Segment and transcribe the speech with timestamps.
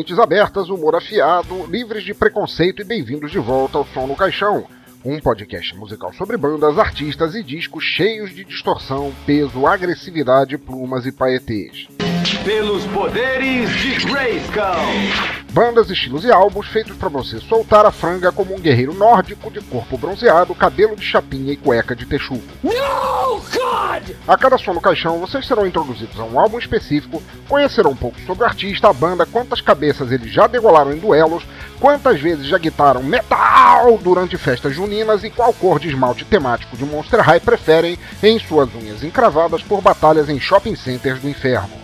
[0.00, 4.64] Mentes abertas, humor afiado, livres de preconceito e bem-vindos de volta ao Som no Caixão,
[5.04, 11.12] um podcast musical sobre bandas, artistas e discos cheios de distorção, peso, agressividade, plumas e
[11.12, 11.86] paetês.
[12.46, 15.39] pelos poderes de Grayskull.
[15.50, 19.60] Bandas, estilos e álbuns feitos para você soltar a franga como um guerreiro nórdico de
[19.60, 22.42] corpo bronzeado, cabelo de chapinha e cueca de texugo.
[24.26, 28.20] A cada som no caixão, vocês serão introduzidos a um álbum específico, conhecerão um pouco
[28.20, 31.42] sobre o artista, a banda, quantas cabeças eles já degolaram em duelos,
[31.80, 36.84] quantas vezes já guitaram metal durante festas juninas e qual cor de esmalte temático de
[36.84, 41.79] Monster High preferem em suas unhas encravadas por batalhas em shopping centers do inferno.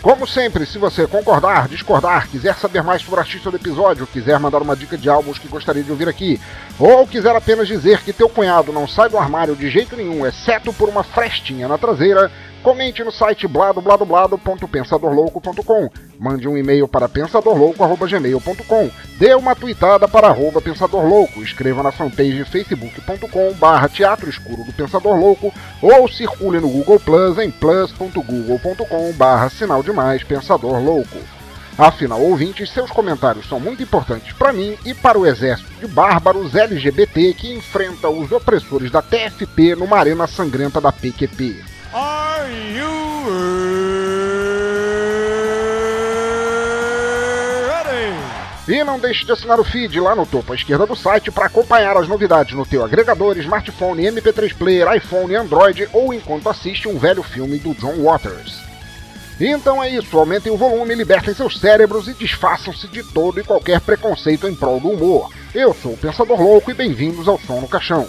[0.00, 4.38] Como sempre, se você concordar, discordar, quiser saber mais sobre o artista do episódio, quiser
[4.38, 6.40] mandar uma dica de álbuns que gostaria de ouvir aqui,
[6.78, 10.72] ou quiser apenas dizer que teu cunhado não sai do armário de jeito nenhum, exceto
[10.72, 12.30] por uma frestinha na traseira,
[12.62, 21.42] comente no site bladobladoblado.pensadorlouco.com, mande um e-mail para pensadorlouco.gmail.com, dê uma tweetada para arroba pensadorlouco,
[21.42, 27.38] escreva na fanpage facebook.com barra teatro escuro do Pensador Louco, ou circule no Google Plus
[27.38, 31.18] em plus.google.com barra sinal de mais Pensador Louco.
[31.78, 36.56] Afinal, ouvintes, seus comentários são muito importantes para mim e para o exército de bárbaros
[36.56, 41.77] LGBT que enfrenta os opressores da TFP numa arena sangrenta da PQP.
[42.00, 42.94] Are you
[47.66, 48.14] ready?
[48.68, 51.46] E não deixe de assinar o feed lá no topo à esquerda do site para
[51.46, 56.96] acompanhar as novidades no teu agregador, smartphone, MP3 player, iPhone, Android ou enquanto assiste um
[57.00, 58.60] velho filme do John Waters.
[59.40, 63.80] Então é isso, aumentem o volume, libertem seus cérebros e desfaçam-se de todo e qualquer
[63.80, 65.32] preconceito em prol do humor.
[65.52, 68.08] Eu sou o Pensador Louco e bem-vindos ao Som no Caixão.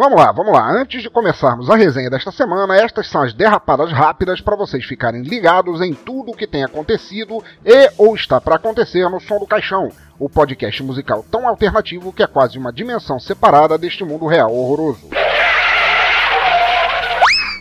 [0.00, 0.66] Vamos lá, vamos lá.
[0.72, 5.20] Antes de começarmos a resenha desta semana, estas são as derrapadas rápidas para vocês ficarem
[5.20, 9.46] ligados em tudo o que tem acontecido e ou está para acontecer no Som do
[9.46, 14.50] Caixão, o podcast musical tão alternativo que é quase uma dimensão separada deste mundo real
[14.54, 15.06] horroroso.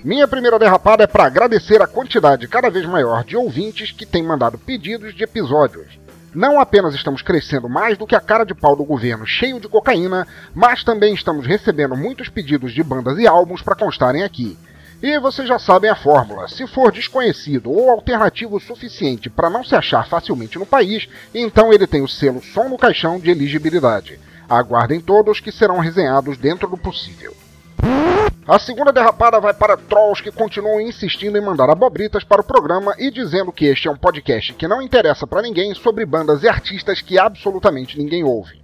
[0.02, 4.24] Minha primeira derrapada é para agradecer a quantidade cada vez maior de ouvintes que têm
[4.24, 6.00] mandado pedidos de episódios.
[6.34, 9.68] Não apenas estamos crescendo mais do que a cara de pau do governo cheio de
[9.68, 14.58] cocaína, mas também estamos recebendo muitos pedidos de bandas e álbuns para constarem aqui.
[15.02, 19.64] E vocês já sabem a fórmula: se for desconhecido ou alternativo o suficiente para não
[19.64, 24.20] se achar facilmente no país, então ele tem o selo Som no Caixão de elegibilidade.
[24.48, 27.36] Aguardem todos que serão resenhados dentro do possível.
[28.50, 32.96] A segunda derrapada vai para trolls que continuam insistindo em mandar abobritas para o programa
[32.98, 36.50] e dizendo que este é um podcast que não interessa para ninguém sobre bandas e
[36.50, 38.60] artistas que absolutamente ninguém ouve.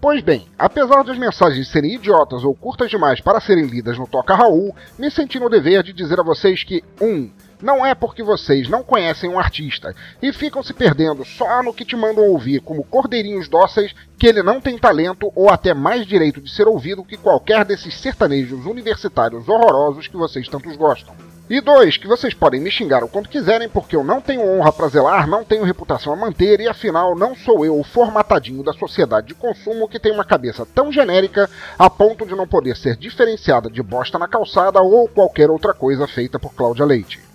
[0.00, 4.32] Pois bem, apesar das mensagens serem idiotas ou curtas demais para serem lidas no Toca
[4.32, 7.04] Raul, me senti no dever de dizer a vocês que 1.
[7.04, 7.30] Um,
[7.62, 11.84] não é porque vocês não conhecem um artista e ficam se perdendo só no que
[11.84, 16.40] te mandam ouvir como cordeirinhos dóceis que ele não tem talento ou até mais direito
[16.40, 21.14] de ser ouvido que qualquer desses sertanejos universitários horrorosos que vocês tantos gostam.
[21.48, 24.72] E dois, que vocês podem me xingar o quanto quiserem, porque eu não tenho honra
[24.72, 28.72] pra zelar, não tenho reputação a manter, e afinal não sou eu o formatadinho da
[28.72, 32.96] sociedade de consumo que tem uma cabeça tão genérica a ponto de não poder ser
[32.96, 37.25] diferenciada de bosta na calçada ou qualquer outra coisa feita por Cláudia Leite.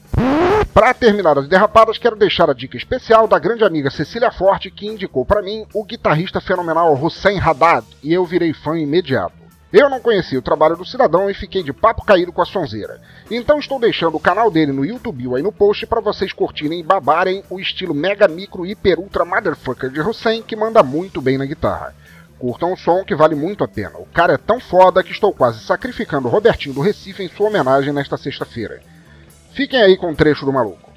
[0.74, 4.88] Para terminar as derrapadas, quero deixar a dica especial da grande amiga Cecília Forte, que
[4.88, 9.42] indicou para mim o guitarrista fenomenal Hussein Haddad, e eu virei fã imediato.
[9.72, 13.00] Eu não conhecia o trabalho do cidadão e fiquei de papo caído com a sonzeira.
[13.30, 16.84] Então estou deixando o canal dele no YouTube aí no post para vocês curtirem e
[16.84, 21.46] babarem o estilo mega micro hiper ultra motherfucker de Hussein que manda muito bem na
[21.46, 21.96] guitarra.
[22.38, 23.98] Curtam o som que vale muito a pena.
[23.98, 27.48] O cara é tão foda que estou quase sacrificando o Robertinho do Recife em sua
[27.48, 28.82] homenagem nesta sexta-feira.
[29.54, 30.91] Fiquem aí com um trecho do maluco.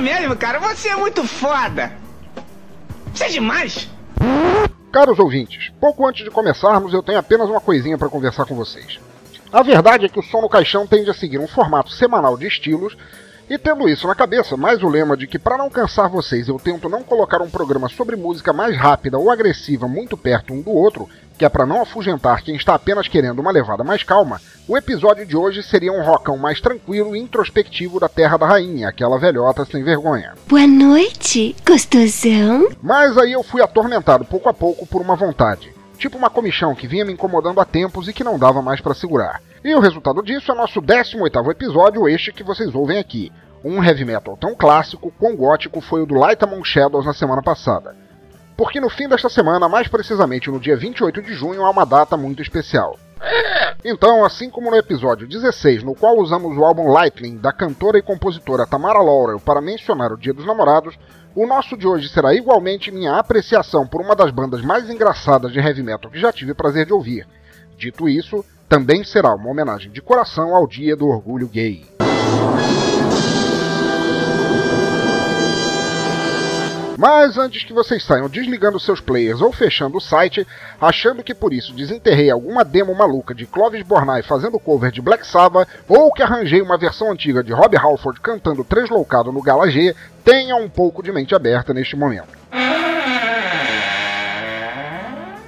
[0.00, 1.92] Sério mesmo, cara, você é muito foda.
[3.12, 3.88] Você é demais.
[4.90, 8.98] Caros ouvintes, pouco antes de começarmos, eu tenho apenas uma coisinha para conversar com vocês.
[9.52, 12.46] A verdade é que o Som no Caixão tende a seguir um formato semanal de
[12.46, 12.96] estilos,
[13.48, 16.58] e tendo isso na cabeça, mais o lema de que para não cansar vocês eu
[16.58, 20.70] tento não colocar um programa sobre música mais rápida ou agressiva muito perto um do
[20.70, 21.08] outro,
[21.40, 24.38] que é para não afugentar quem está apenas querendo uma levada mais calma,
[24.68, 28.90] o episódio de hoje seria um rocão mais tranquilo e introspectivo da Terra da Rainha,
[28.90, 30.34] aquela velhota sem vergonha.
[30.46, 32.68] Boa noite, gostosão.
[32.82, 35.72] Mas aí eu fui atormentado pouco a pouco por uma vontade.
[35.96, 38.92] Tipo uma comichão que vinha me incomodando há tempos e que não dava mais para
[38.92, 39.40] segurar.
[39.64, 43.32] E o resultado disso é nosso 18º episódio, este que vocês ouvem aqui.
[43.64, 47.42] Um heavy metal tão clássico quão gótico foi o do Light Among Shadows na semana
[47.42, 47.96] passada.
[48.60, 52.14] Porque no fim desta semana, mais precisamente no dia 28 de junho, há uma data
[52.14, 52.98] muito especial.
[53.82, 58.02] Então, assim como no episódio 16, no qual usamos o álbum Lightning da cantora e
[58.02, 60.98] compositora Tamara Laurel para mencionar o Dia dos Namorados,
[61.34, 65.58] o nosso de hoje será igualmente minha apreciação por uma das bandas mais engraçadas de
[65.58, 67.26] heavy metal que já tive prazer de ouvir.
[67.78, 71.86] Dito isso, também será uma homenagem de coração ao Dia do Orgulho Gay.
[77.00, 80.46] Mas antes que vocês saiam desligando seus players ou fechando o site,
[80.78, 85.26] achando que por isso desenterrei alguma demo maluca de Clovis Bornai fazendo cover de Black
[85.26, 89.96] Sabbath, ou que arranjei uma versão antiga de Rob Halford cantando Tresloucado no Gala G,
[90.22, 92.38] tenha um pouco de mente aberta neste momento.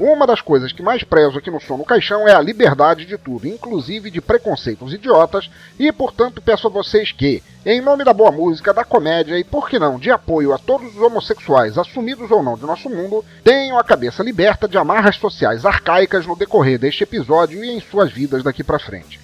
[0.05, 3.17] Uma das coisas que mais prezo aqui no Som no Caixão é a liberdade de
[3.17, 8.33] tudo, inclusive de preconceitos idiotas, e portanto peço a vocês que, em nome da boa
[8.33, 12.43] música, da comédia e, por que não, de apoio a todos os homossexuais, assumidos ou
[12.43, 17.05] não de nosso mundo, tenham a cabeça liberta de amarras sociais arcaicas no decorrer deste
[17.05, 19.21] episódio e em suas vidas daqui pra frente.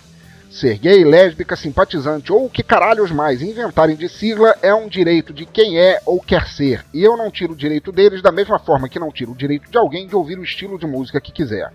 [0.50, 5.32] Ser gay, lésbica, simpatizante ou o que caralhos mais inventarem de sigla é um direito
[5.32, 8.58] de quem é ou quer ser, e eu não tiro o direito deles da mesma
[8.58, 11.32] forma que não tiro o direito de alguém de ouvir o estilo de música que
[11.32, 11.70] quiser.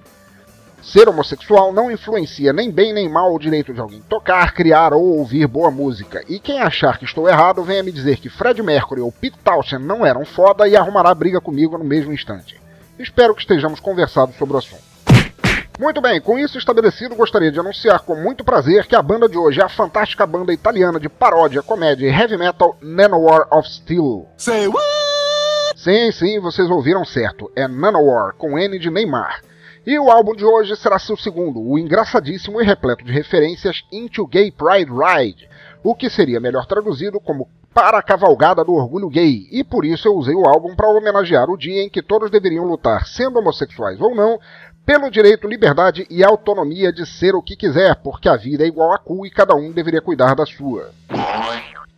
[0.81, 5.19] Ser homossexual não influencia nem bem nem mal o direito de alguém tocar, criar ou
[5.19, 9.01] ouvir boa música, e quem achar que estou errado venha me dizer que Fred Mercury
[9.01, 12.59] ou Pete Townshend não eram foda e arrumará briga comigo no mesmo instante.
[12.97, 14.92] Espero que estejamos conversados sobre o assunto.
[15.79, 19.37] Muito bem, com isso estabelecido, gostaria de anunciar com muito prazer que a banda de
[19.37, 24.27] hoje é a fantástica banda italiana de paródia, comédia e heavy metal Nanowar of Steel.
[24.37, 24.83] Say what?
[25.75, 29.41] Sim, sim, vocês ouviram certo, é Nanowar, com N de Neymar.
[29.85, 34.27] E o álbum de hoje será seu segundo, o engraçadíssimo e repleto de referências Into
[34.27, 35.49] Gay Pride Ride,
[35.83, 40.07] o que seria melhor traduzido como Para a Cavalgada do Orgulho Gay, e por isso
[40.07, 43.99] eu usei o álbum para homenagear o dia em que todos deveriam lutar, sendo homossexuais
[43.99, 44.39] ou não,
[44.85, 48.93] pelo direito, liberdade e autonomia de ser o que quiser, porque a vida é igual
[48.93, 50.91] a cu e cada um deveria cuidar da sua.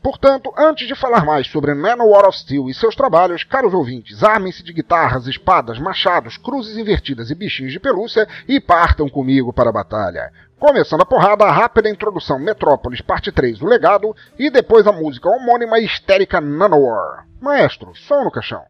[0.05, 4.61] Portanto, antes de falar mais sobre Manowar of Steel e seus trabalhos, caros ouvintes, armem-se
[4.63, 9.73] de guitarras, espadas, machados, cruzes invertidas e bichinhos de pelúcia e partam comigo para a
[9.73, 10.31] batalha.
[10.59, 15.27] Começando a porrada, a rápida introdução Metrópolis Parte 3, o legado, e depois a música
[15.27, 17.25] homônima e histérica Nanowar.
[17.41, 18.63] Maestro, som no caixão.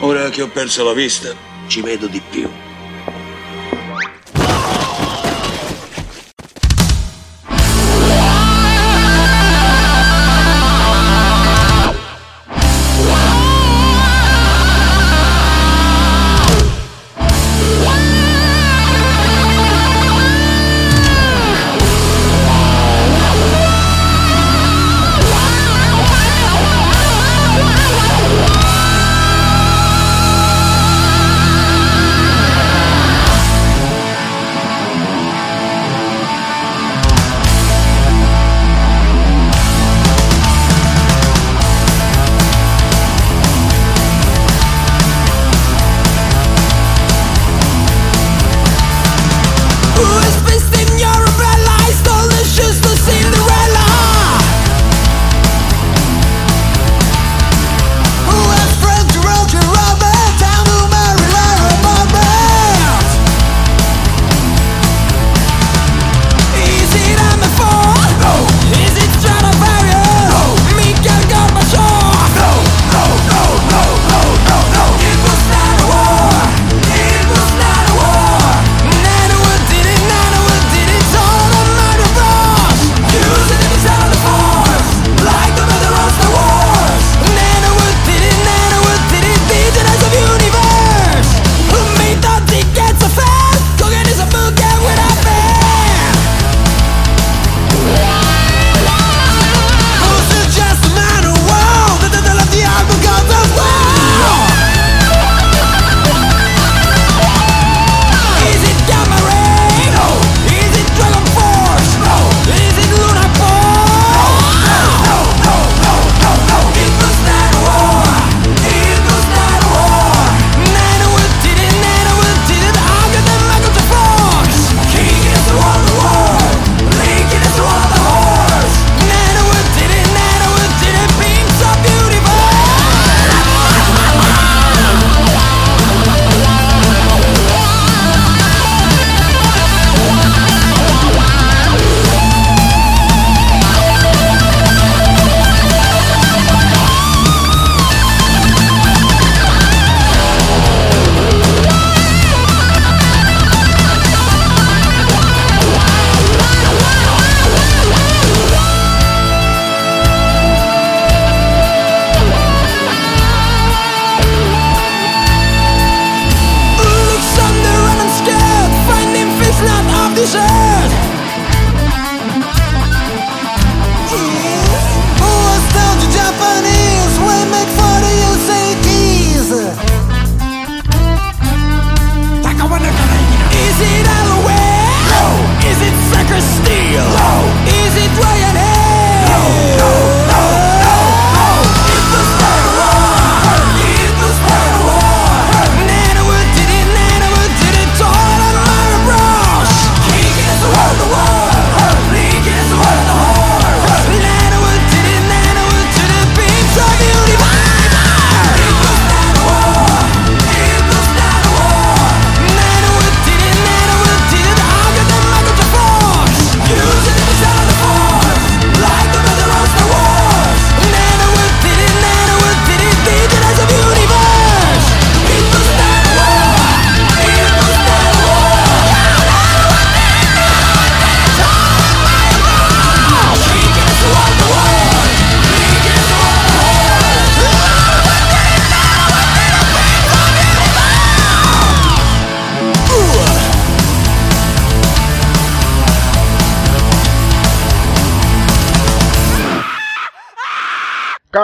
[0.00, 1.34] Ora che ho perso la vista,
[1.68, 2.67] ci vedo di più.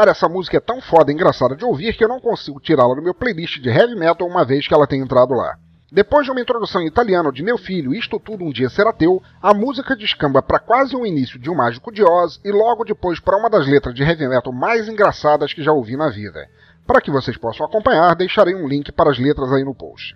[0.04, 2.94] Cara, essa música é tão foda e engraçada de ouvir que eu não consigo tirá-la
[2.94, 5.56] do meu playlist de heavy metal uma vez que ela tenha entrado lá.
[5.90, 9.22] Depois de uma introdução em italiano de Meu Filho, Isto Tudo Um Dia Será Teu,
[9.40, 13.18] a música descamba para quase o início de Um Mágico de Oz e logo depois
[13.18, 16.50] para uma das letras de heavy metal mais engraçadas que já ouvi na vida.
[16.86, 20.14] Para que vocês possam acompanhar, deixarei um link para as letras aí no post.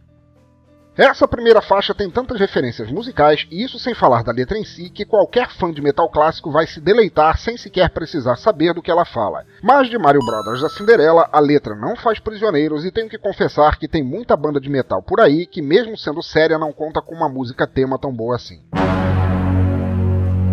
[0.99, 4.90] Essa primeira faixa tem tantas referências musicais, e isso sem falar da letra em si,
[4.90, 8.90] que qualquer fã de metal clássico vai se deleitar sem sequer precisar saber do que
[8.90, 9.45] ela fala.
[9.62, 13.78] Mas de Mario Brothers a Cinderela, a letra não faz prisioneiros e tenho que confessar
[13.78, 17.14] que tem muita banda de metal por aí que, mesmo sendo séria, não conta com
[17.14, 18.61] uma música tema tão boa assim.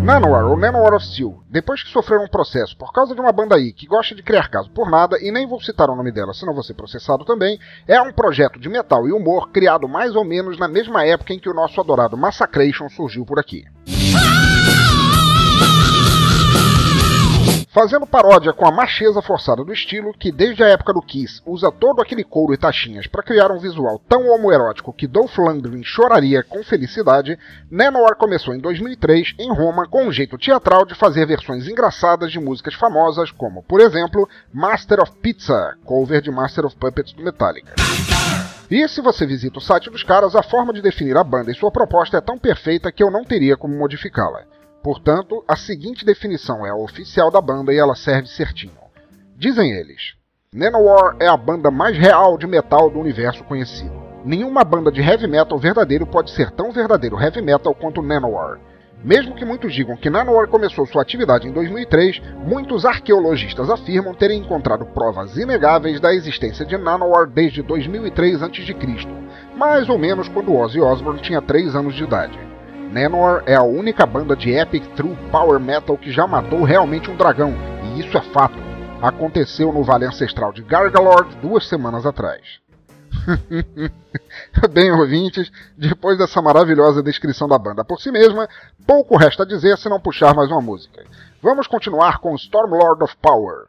[0.06, 3.56] Nanowar, ou Nanowar of Steel, depois que sofreram um processo por causa de uma banda
[3.56, 6.32] aí que gosta de criar caso por nada, e nem vou citar o nome dela
[6.32, 7.58] senão vou ser processado também,
[7.88, 11.40] é um projeto de metal e humor criado mais ou menos na mesma época em
[11.40, 13.64] que o nosso adorado Massacration surgiu por aqui.
[17.76, 21.70] Fazendo paródia com a macheza forçada do estilo, que desde a época do Kiss usa
[21.70, 26.42] todo aquele couro e taxinhas para criar um visual tão homoerótico que Dolph Lundgren choraria
[26.42, 27.38] com felicidade,
[27.70, 32.40] Nanowar começou em 2003 em Roma com um jeito teatral de fazer versões engraçadas de
[32.40, 37.74] músicas famosas como, por exemplo, Master of Pizza, cover de Master of Puppets do Metallica.
[38.70, 41.54] E se você visita o site dos caras, a forma de definir a banda e
[41.54, 44.55] sua proposta é tão perfeita que eu não teria como modificá-la.
[44.86, 48.78] Portanto, a seguinte definição é a oficial da banda e ela serve certinho.
[49.36, 50.14] Dizem eles:
[50.54, 54.00] Nanowar é a banda mais real de metal do universo conhecido.
[54.24, 58.60] Nenhuma banda de heavy metal verdadeiro pode ser tão verdadeiro heavy metal quanto Nanowar.
[59.02, 64.38] Mesmo que muitos digam que Nanowar começou sua atividade em 2003, muitos arqueologistas afirmam terem
[64.38, 68.76] encontrado provas inegáveis da existência de Nanowar desde 2003 a.C.,
[69.56, 72.45] mais ou menos quando Ozzy Osbourne tinha 3 anos de idade.
[72.96, 77.16] Nanowar é a única banda de epic true power metal que já matou realmente um
[77.16, 77.52] dragão,
[77.84, 78.56] e isso é fato.
[79.02, 82.40] Aconteceu no Vale Ancestral de Gargalord duas semanas atrás.
[84.72, 88.48] Bem, ouvintes, depois dessa maravilhosa descrição da banda por si mesma,
[88.86, 91.04] pouco resta a dizer se não puxar mais uma música.
[91.42, 93.66] Vamos continuar com Stormlord of Power.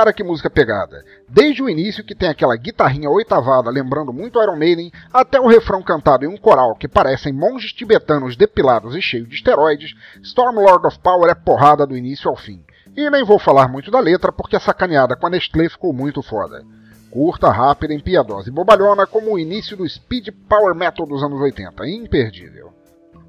[0.00, 1.04] Cara, que música pegada.
[1.28, 5.82] Desde o início, que tem aquela guitarrinha oitavada, lembrando muito Iron Maiden, até o refrão
[5.82, 10.98] cantado em um coral que parecem monges tibetanos depilados e cheios de esteroides, Stormlord of
[11.00, 12.64] Power é porrada do início ao fim.
[12.96, 16.22] E nem vou falar muito da letra, porque a sacaneada com a Nestlé ficou muito
[16.22, 16.64] foda.
[17.10, 21.86] Curta, rápida, impiedosa e bobalhona, como o início do speed power metal dos anos 80,
[21.86, 22.72] imperdível.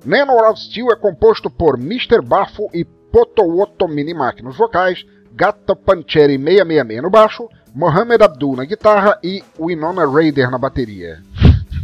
[0.06, 2.22] Manor of Steel é composto por Mr.
[2.22, 9.18] Bafo e Potowotto Minimac nos vocais, Gata Pancheri 666 no baixo, Mohamed Abdul na guitarra
[9.24, 11.22] e Winona Raider na bateria.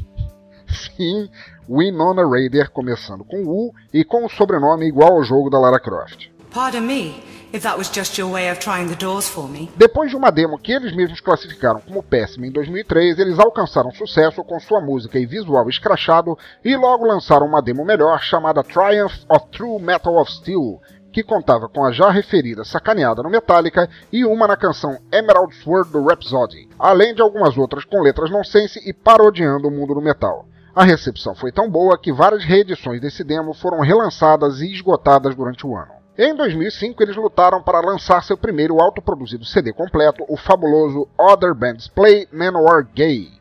[0.68, 1.30] Sim,
[1.70, 6.30] Winona Raider começando com U e com o sobrenome igual ao jogo da Lara Croft.
[6.54, 9.70] Pardon me, if that was just your way of trying the doors for me.
[9.76, 14.44] Depois de uma demo que eles mesmos classificaram como péssima em 2003, eles alcançaram sucesso
[14.44, 19.48] com sua música e visual escrachado e logo lançaram uma demo melhor chamada Triumph of
[19.52, 20.82] True Metal of Steel,
[21.12, 25.92] que contava com a já referida sacaneada no Metallica e uma na canção Emerald Sword
[25.92, 30.46] do Rhapsody, além de algumas outras com letras nonsense e parodiando o mundo do metal.
[30.76, 35.66] A recepção foi tão boa que várias reedições desse demo foram relançadas e esgotadas durante
[35.66, 35.98] o ano.
[36.18, 41.88] Em 2005, eles lutaram para lançar seu primeiro autoproduzido CD completo, o fabuloso Other Bands
[41.88, 43.37] Play Manowar Gay.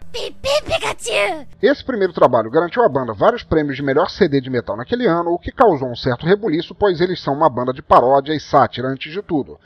[1.62, 5.32] Esse primeiro trabalho garantiu à banda vários prêmios de melhor CD de metal naquele ano,
[5.32, 8.88] o que causou um certo rebuliço, pois eles são uma banda de paródia e sátira
[8.88, 9.58] antes de tudo.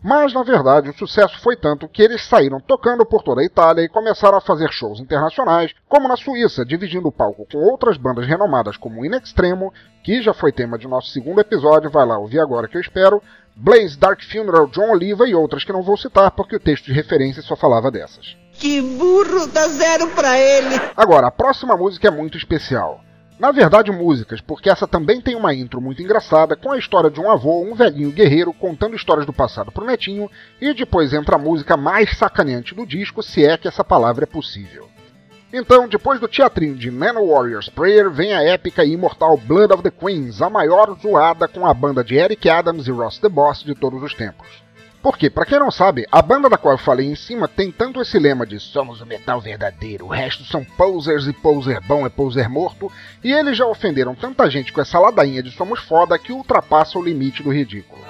[0.00, 3.82] Mas, na verdade, o sucesso foi tanto que eles saíram tocando por toda a Itália
[3.82, 8.24] e começaram a fazer shows internacionais, como na Suíça, dividindo o palco com outras bandas
[8.24, 9.72] renomadas como In Extremo,
[10.04, 13.20] que já foi tema de nosso segundo episódio, vai lá ouvir agora que eu espero,
[13.56, 16.92] Blaze, Dark Funeral, John Oliva e outras que não vou citar porque o texto de
[16.92, 18.36] referência só falava dessas.
[18.58, 20.80] Que burro, dá zero pra ele.
[20.96, 23.00] Agora, a próxima música é muito especial.
[23.38, 27.20] Na verdade, músicas, porque essa também tem uma intro muito engraçada com a história de
[27.20, 30.28] um avô, um velhinho guerreiro, contando histórias do passado pro netinho,
[30.60, 34.26] e depois entra a música mais sacaneante do disco, se é que essa palavra é
[34.26, 34.88] possível.
[35.52, 39.82] Então, depois do teatrinho de Nano Warriors Prayer, vem a épica e imortal Blood of
[39.84, 43.62] the Queens, a maior zoada com a banda de Eric Adams e Ross the Boss
[43.62, 44.48] de todos os tempos.
[45.08, 47.98] Porque, pra quem não sabe, a banda da qual eu falei em cima tem tanto
[47.98, 52.10] esse lema de somos o metal verdadeiro, o resto são posers e poser bom é
[52.10, 52.92] poser morto,
[53.24, 57.02] e eles já ofenderam tanta gente com essa ladainha de somos foda que ultrapassa o
[57.02, 58.02] limite do ridículo.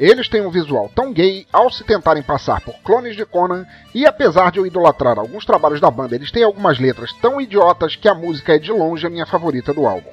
[0.00, 4.06] Eles têm um visual tão gay ao se tentarem passar por clones de Conan, e
[4.06, 8.08] apesar de eu idolatrar alguns trabalhos da banda, eles têm algumas letras tão idiotas que
[8.08, 10.10] a música é de longe a minha favorita do álbum.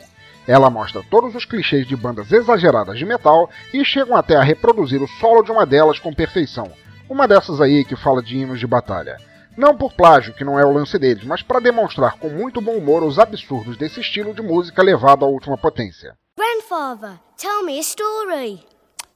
[0.47, 5.01] Ela mostra todos os clichês de bandas exageradas de metal e chegam até a reproduzir
[5.01, 6.71] o solo de uma delas com perfeição.
[7.10, 9.17] Uma dessas aí que fala de hinos de batalha.
[9.56, 12.73] Não por plágio, que não é o lance deles, mas para demonstrar com muito bom
[12.73, 16.15] humor os absurdos desse estilo de música levado à última potência.
[16.36, 18.65] Grandfather, tell me a story.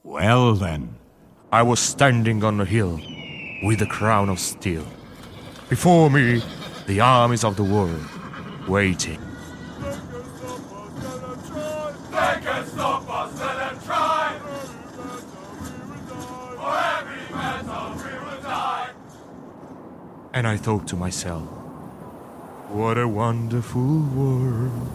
[0.04, 0.90] Well then,
[1.52, 3.00] I was standing on a hill
[3.64, 4.84] with a crown of steel.
[5.68, 6.40] Before me,
[6.86, 8.06] the armies of the world,
[8.68, 9.27] waiting.
[20.38, 21.42] And I thought to myself,
[22.68, 24.88] what a wonderful world.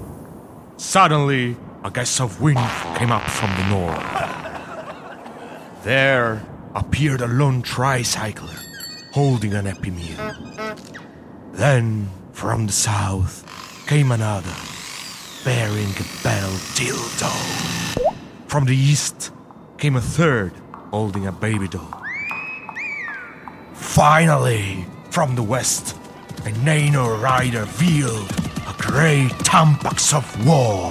[0.78, 4.00] Suddenly, a gust of wind came up from the north.
[5.84, 6.42] There
[6.74, 8.58] appeared a lone tricycler
[9.12, 10.34] holding an happy meal.
[11.52, 13.44] Then, from the south,
[13.86, 14.56] came another
[15.44, 17.34] bearing a bell dildo.
[18.48, 19.34] From the east
[19.78, 20.54] came a third
[20.92, 22.02] holding a baby doll.
[23.74, 25.96] Finally, from the west,
[26.44, 28.32] a Nano rider wheeled
[28.68, 30.90] a great tampax of war.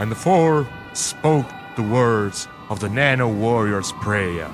[0.00, 4.52] And the four spoke the words of the Nano Warrior's prayer.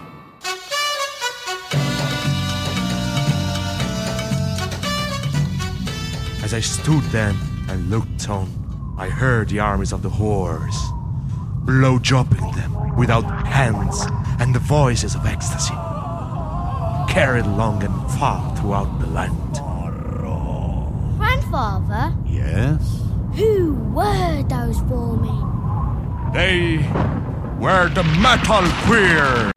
[6.45, 7.35] As I stood then
[7.71, 8.51] and looked on,
[8.99, 10.79] I heard the armies of the horse,
[11.65, 14.05] blow dropping them without hands,
[14.39, 15.73] and the voices of ecstasy,
[17.13, 19.37] carried long and far throughout the land.
[21.19, 23.03] Grandfather, Yes?
[23.35, 26.33] who were those four men?
[26.33, 26.79] They
[27.61, 29.53] were the Metal Queer!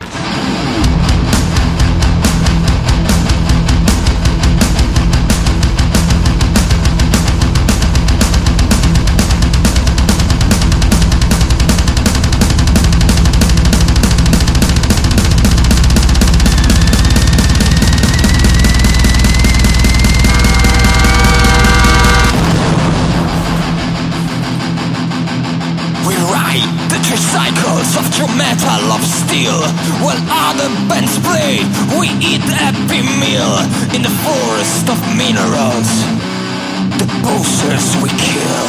[28.55, 29.59] metal of steel.
[30.03, 31.63] While other bands play
[31.99, 33.53] We eat happy meal
[33.95, 35.89] In the forest of minerals.
[36.99, 38.67] The posers we kill.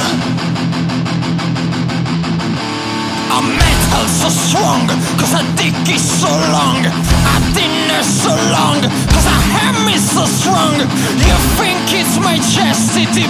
[3.37, 6.83] A metal so strong Cause a dick is so long.
[6.83, 8.81] A dinner so long
[9.12, 10.75] Cause a ham is so strong.
[11.29, 13.27] You think it's my chastity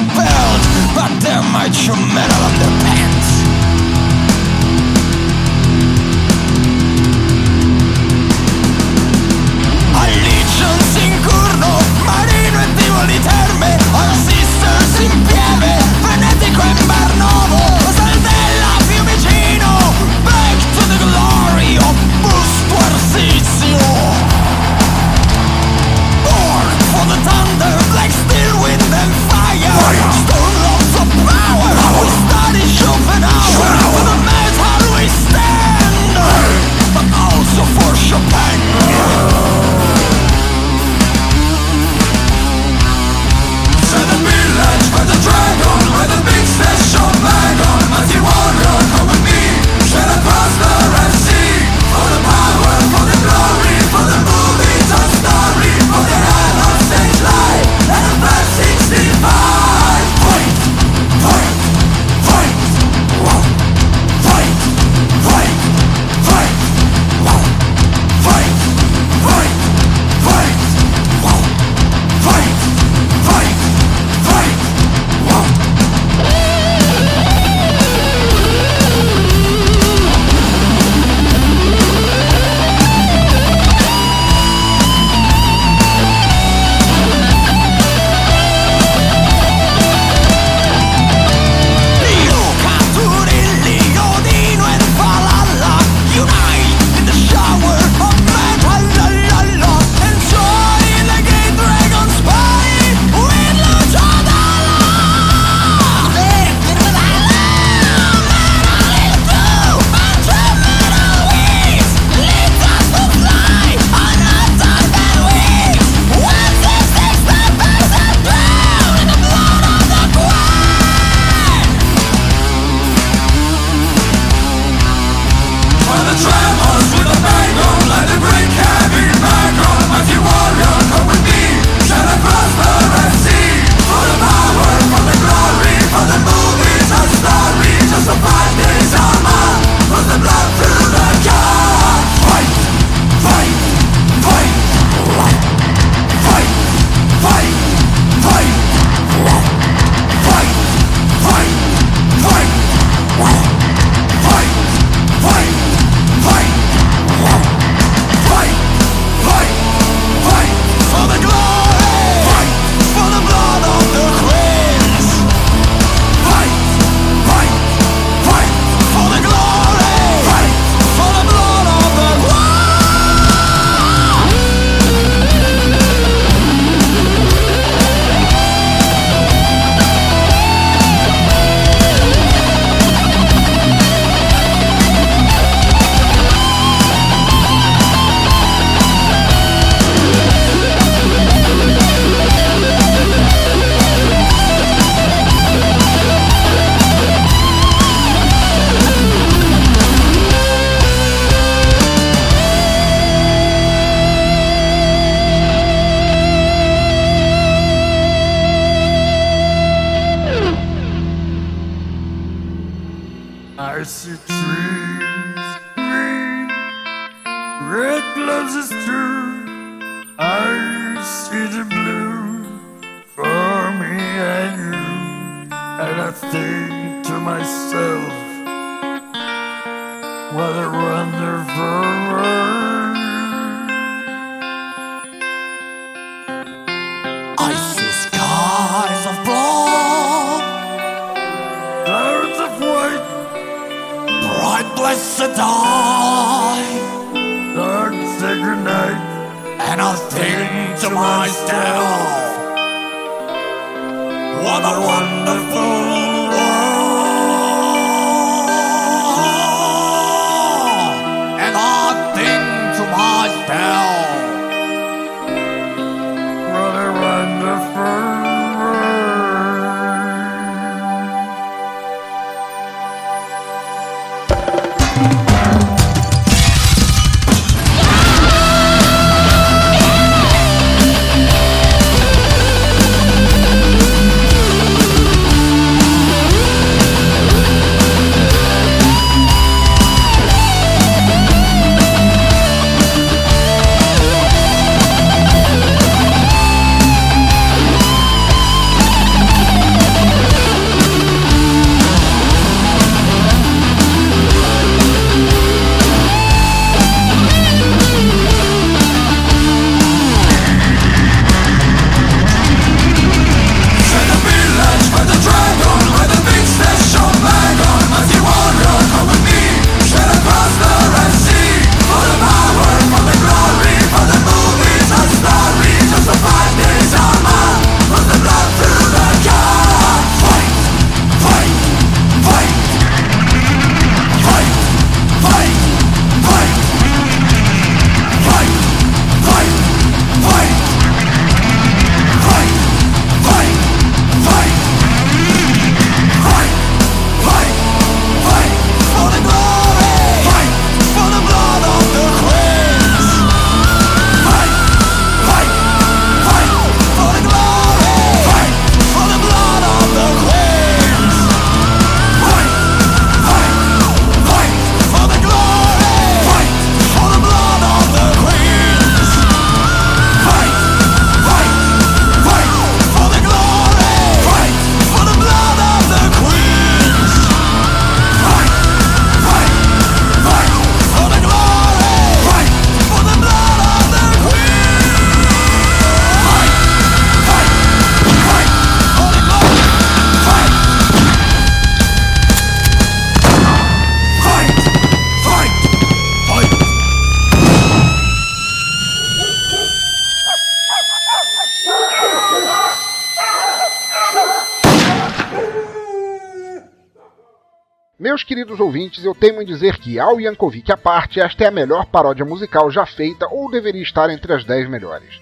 [408.87, 412.25] ouvintes, eu temo em dizer que, ao Yankovic à parte, esta é a melhor paródia
[412.25, 415.21] musical já feita ou deveria estar entre as 10 melhores.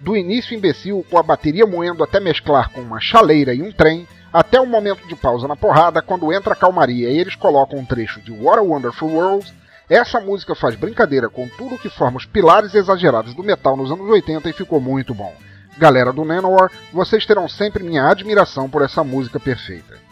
[0.00, 4.08] Do início imbecil, com a bateria moendo até mesclar com uma chaleira e um trem,
[4.32, 7.84] até o momento de pausa na porrada, quando entra a calmaria e eles colocam um
[7.84, 9.52] trecho de What a Wonderful World,
[9.90, 14.08] essa música faz brincadeira com tudo que forma os pilares exagerados do metal nos anos
[14.08, 15.34] 80 e ficou muito bom.
[15.76, 20.11] Galera do Nanowar, vocês terão sempre minha admiração por essa música perfeita.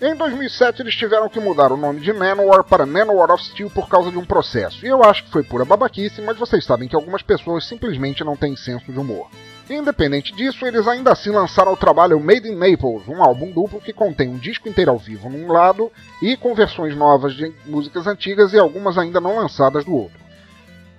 [0.00, 3.88] Em 2007 eles tiveram que mudar o nome de Nanowar para Nanowar of Steel por
[3.88, 6.94] causa de um processo, e eu acho que foi pura babaquice, mas vocês sabem que
[6.94, 9.28] algumas pessoas simplesmente não têm senso de humor.
[9.68, 13.92] Independente disso, eles ainda assim lançaram o trabalho Made in Naples, um álbum duplo que
[13.92, 15.90] contém um disco inteiro ao vivo num lado
[16.22, 20.27] e com versões novas de músicas antigas e algumas ainda não lançadas do outro.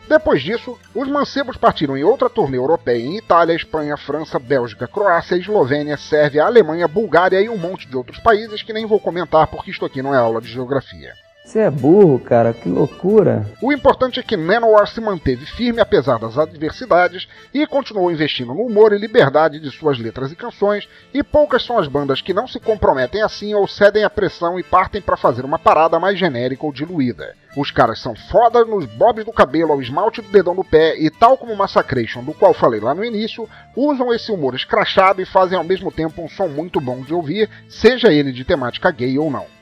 [0.10, 5.36] Depois disso, os mancebos partiram em outra turnê europeia em Itália, Espanha, França, Bélgica, Croácia,
[5.36, 9.70] Eslovênia, Sérvia, Alemanha, Bulgária e um monte de outros países que nem vou comentar porque
[9.70, 11.14] isto aqui não é aula de geografia.
[11.50, 13.44] Você é burro, cara, que loucura.
[13.60, 18.68] O importante é que Manowar se manteve firme apesar das adversidades e continuou investindo no
[18.68, 22.48] humor e liberdade de suas letras e canções, e poucas são as bandas que não
[22.48, 26.68] se comprometem assim ou cedem à pressão e partem para fazer uma parada mais genérica
[26.68, 27.34] ou diluída.
[27.58, 31.10] Os caras são foda nos bobs do cabelo ao esmalte do dedão do pé e,
[31.10, 35.58] tal como Massacration, do qual falei lá no início, usam esse humor escrachado e fazem
[35.58, 39.32] ao mesmo tempo um som muito bom de ouvir, seja ele de temática gay ou
[39.32, 39.59] não.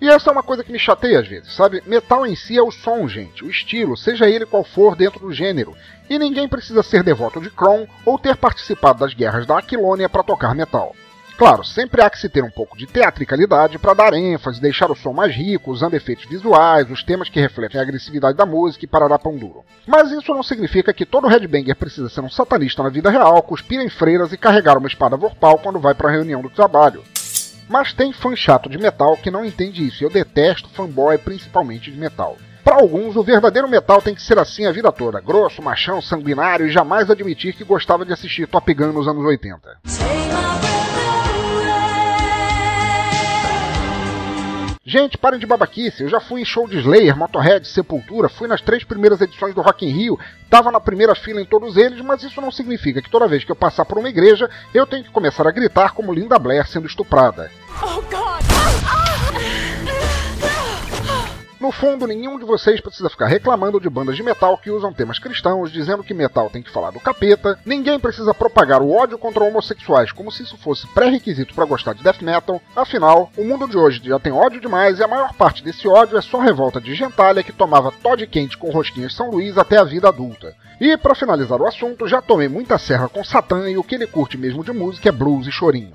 [0.00, 1.82] E essa é uma coisa que me chateia às vezes, sabe?
[1.84, 5.32] Metal em si é o som, gente, o estilo, seja ele qual for dentro do
[5.32, 5.74] gênero.
[6.08, 10.22] E ninguém precisa ser devoto de Kron ou ter participado das guerras da Aquilônia para
[10.22, 10.94] tocar metal.
[11.38, 14.96] Claro, sempre há que se ter um pouco de teatricalidade para dar ênfase, deixar o
[14.96, 18.88] som mais rico, usando efeitos visuais, os temas que refletem a agressividade da música e
[18.88, 19.64] parará pão duro.
[19.86, 23.80] Mas isso não significa que todo headbanger precisa ser um satanista na vida real, cuspir
[23.80, 27.04] em freiras e carregar uma espada vorpal quando vai para a reunião do trabalho.
[27.68, 31.90] Mas tem fã chato de metal que não entende isso, e eu detesto fanboy principalmente
[31.90, 32.36] de metal.
[32.64, 36.66] Para alguns, o verdadeiro metal tem que ser assim a vida toda, grosso, machão, sanguinário
[36.66, 39.78] e jamais admitir que gostava de assistir Top Gun nos anos 80.
[44.88, 46.02] Gente, parem de babaquice.
[46.02, 49.60] Eu já fui em show de Slayer, Motorhead, Sepultura, fui nas três primeiras edições do
[49.60, 53.10] Rock in Rio, tava na primeira fila em todos eles, mas isso não significa que
[53.10, 56.14] toda vez que eu passar por uma igreja, eu tenho que começar a gritar como
[56.14, 57.50] Linda Blair sendo estuprada.
[57.82, 58.57] Oh, God!
[61.60, 65.18] No fundo, nenhum de vocês precisa ficar reclamando de bandas de metal que usam temas
[65.18, 69.42] cristãos, dizendo que metal tem que falar do capeta, ninguém precisa propagar o ódio contra
[69.42, 73.76] homossexuais como se isso fosse pré-requisito para gostar de death metal, afinal, o mundo de
[73.76, 76.94] hoje já tem ódio demais e a maior parte desse ódio é só revolta de
[76.94, 80.54] gentalha que tomava Todd quente com rosquinhas São Luís até a vida adulta.
[80.80, 84.06] E para finalizar o assunto, já tomei muita serra com Satã e o que ele
[84.06, 85.92] curte mesmo de música é blues e chorinho.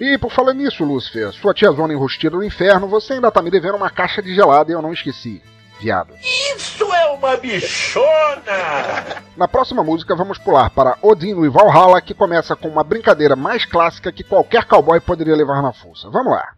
[0.00, 3.76] E por falar nisso, Lúcifer, sua tiazona enrustida do inferno, você ainda tá me devendo
[3.76, 5.42] uma caixa de gelada e eu não esqueci.
[5.80, 6.14] Viado.
[6.22, 8.04] Isso é uma bichona!
[9.36, 13.64] Na próxima música vamos pular para Odino e Valhalla, que começa com uma brincadeira mais
[13.64, 16.08] clássica que qualquer cowboy poderia levar na força.
[16.08, 16.52] Vamos lá.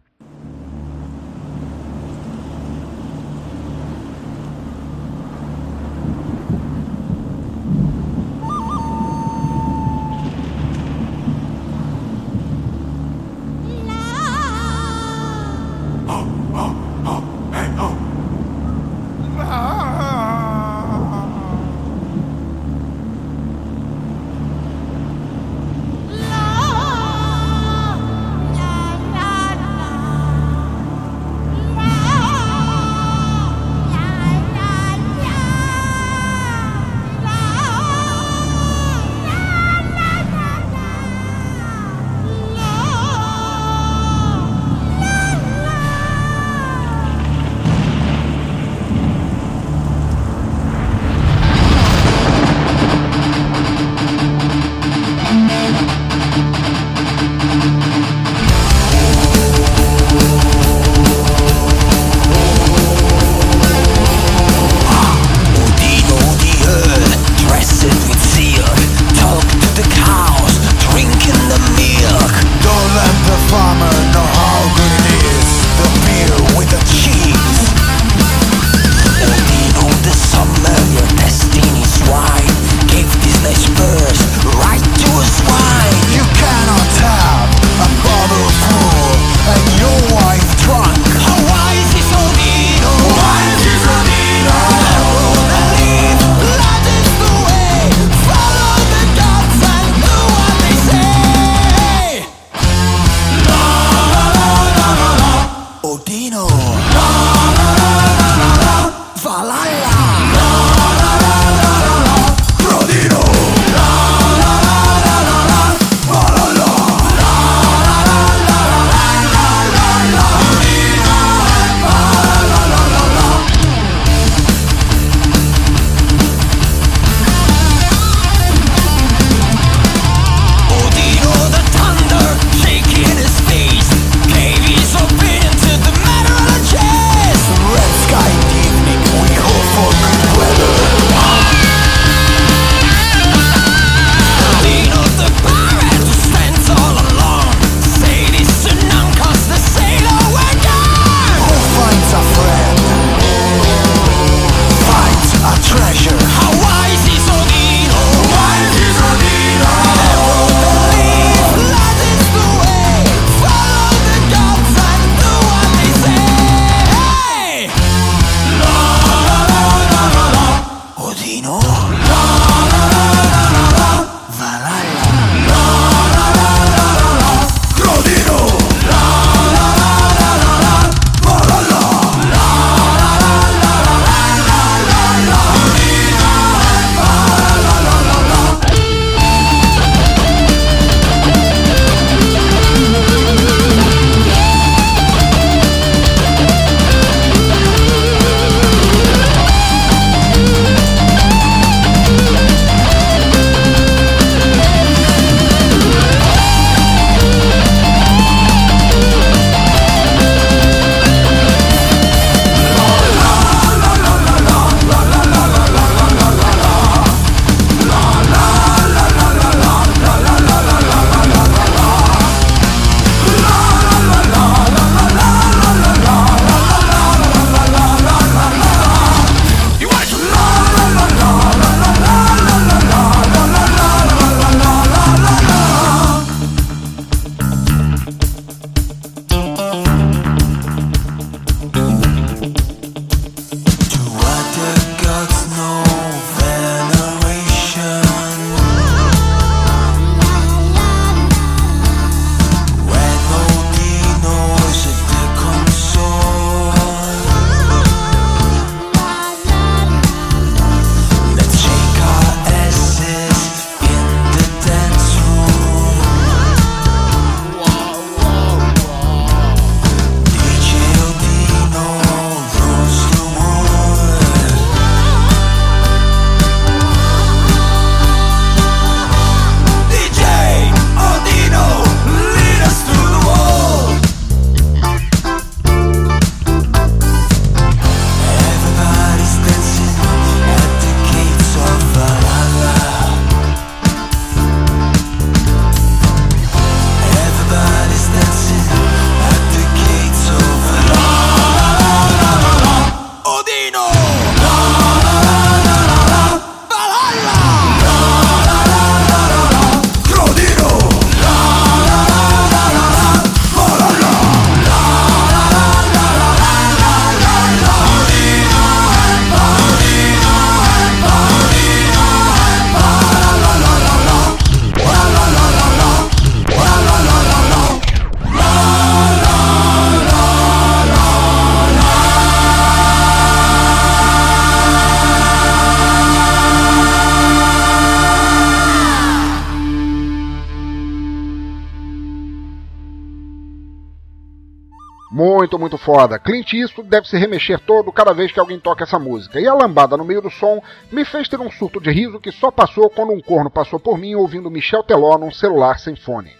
[345.85, 346.17] Foda.
[346.17, 349.39] Clint Eastwood deve se remexer todo cada vez que alguém toca essa música.
[349.39, 350.61] E a lambada no meio do som
[350.91, 353.95] me fez ter um surto de riso que só passou quando um corno passou por
[353.95, 356.31] mim ouvindo Michel Teló num celular sem fone.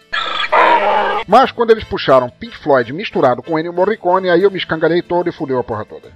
[1.28, 5.28] Mas quando eles puxaram Pink Floyd misturado com Ennio Morricone, aí eu me escangalhei todo
[5.28, 6.10] e fudeu a porra toda.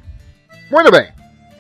[0.71, 1.09] Muito bem.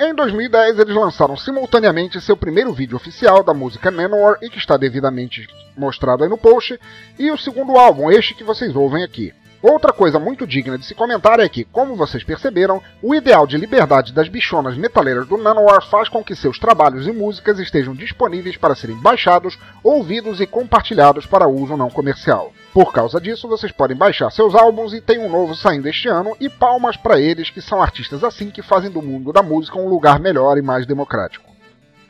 [0.01, 4.77] Em 2010, eles lançaram simultaneamente seu primeiro vídeo oficial da música Manowar e que está
[4.77, 5.47] devidamente
[5.77, 6.79] mostrado aí no post,
[7.19, 9.33] e o segundo álbum, este que vocês ouvem aqui.
[9.63, 13.59] Outra coisa muito digna de se comentar é que, como vocês perceberam, o ideal de
[13.59, 18.57] liberdade das bichonas metaleiras do Nanowar faz com que seus trabalhos e músicas estejam disponíveis
[18.57, 22.55] para serem baixados, ouvidos e compartilhados para uso não comercial.
[22.73, 26.35] Por causa disso, vocês podem baixar seus álbuns e tem um novo saindo este ano,
[26.41, 29.89] e palmas para eles que são artistas assim que fazem do mundo da música um
[29.89, 31.51] lugar melhor e mais democrático.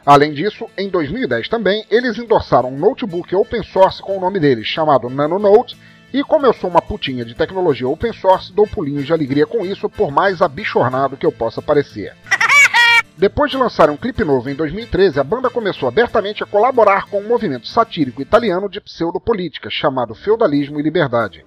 [0.07, 4.67] Além disso, em 2010 também, eles endossaram um notebook open source com o nome deles,
[4.67, 5.77] chamado NanoNote,
[6.13, 9.65] e como eu sou uma putinha de tecnologia open source, dou pulinhos de alegria com
[9.65, 12.15] isso, por mais abichornado que eu possa parecer.
[13.17, 17.21] Depois de lançar um clipe novo em 2013, a banda começou abertamente a colaborar com
[17.21, 21.45] um movimento satírico italiano de pseudopolítica chamado Feudalismo e Liberdade,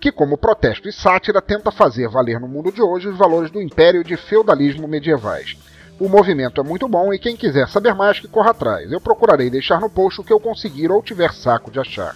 [0.00, 3.60] que, como protesto e sátira, tenta fazer valer no mundo de hoje os valores do
[3.60, 5.56] império de feudalismo medievais.
[5.98, 8.92] O movimento é muito bom e quem quiser saber mais que corra atrás.
[8.92, 12.14] Eu procurarei deixar no post o que eu conseguir ou tiver saco de achar.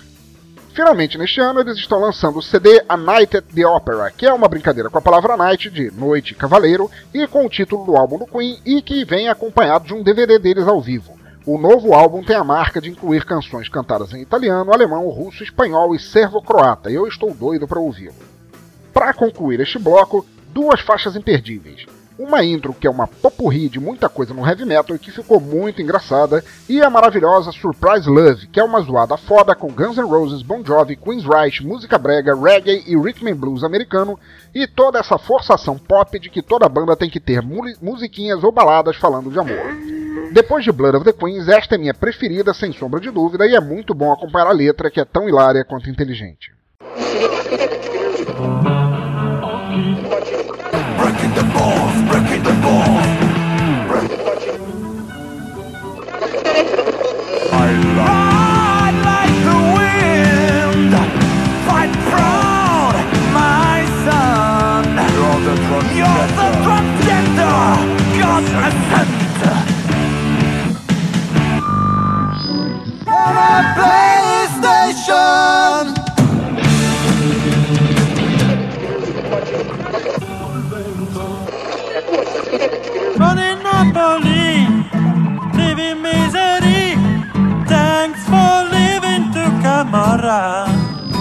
[0.72, 4.32] Finalmente, neste ano, eles estão lançando o CD A Night at the Opera, que é
[4.32, 8.18] uma brincadeira com a palavra night, de noite cavaleiro, e com o título do álbum
[8.18, 11.18] do Queen, e que vem acompanhado de um DVD deles ao vivo.
[11.44, 15.94] O novo álbum tem a marca de incluir canções cantadas em italiano, alemão, russo, espanhol
[15.94, 18.14] e servo-croata, e eu estou doido para ouvi-lo.
[18.92, 21.86] Para concluir este bloco, duas faixas imperdíveis
[22.20, 25.40] uma intro que é uma popurri de muita coisa no heavy metal e que ficou
[25.40, 30.06] muito engraçada, e a maravilhosa Surprise Love, que é uma zoada foda com Guns N'
[30.06, 34.18] Roses, Bon Jovi, Queensryche, música brega, reggae e rhythm and blues americano,
[34.54, 37.40] e toda essa forçação pop de que toda banda tem que ter
[37.80, 39.78] musiquinhas ou baladas falando de amor.
[40.32, 43.54] Depois de Blood of the Queens, esta é minha preferida sem sombra de dúvida e
[43.54, 46.52] é muito bom acompanhar a letra que é tão hilária quanto inteligente.
[51.00, 51.79] Breaking the balls,
[52.42, 53.06] breaking the balls.
[57.52, 58.29] I ride
[83.20, 84.88] Sono in Napoli,
[85.52, 86.96] live in misery,
[87.66, 90.64] thanks for living to Camorra.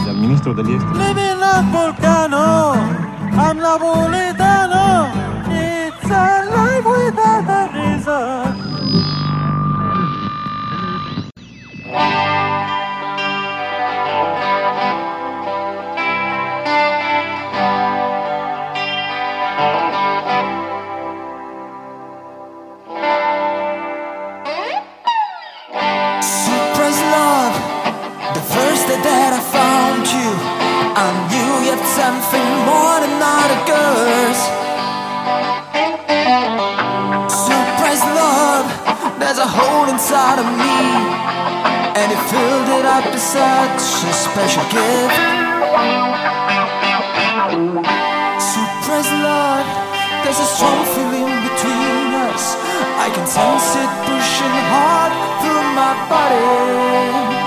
[0.08, 0.98] Il ministro degli esteri.
[0.98, 2.72] Live in Napolcano,
[3.34, 4.39] I'm la volete.
[43.00, 45.16] Up with such a special gift.
[48.52, 49.68] Surprise love,
[50.24, 52.44] there's a strong feeling between us.
[53.06, 57.39] I can sense it pushing hard through my body.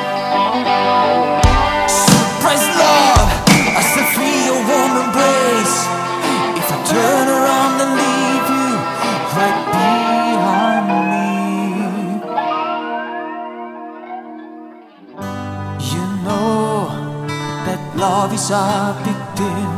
[18.02, 19.72] Love is a big deal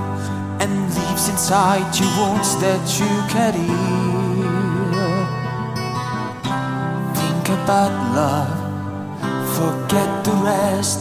[0.63, 3.69] and lives inside you wounds that you carry.
[7.21, 8.57] Think about love,
[9.59, 11.01] forget the rest,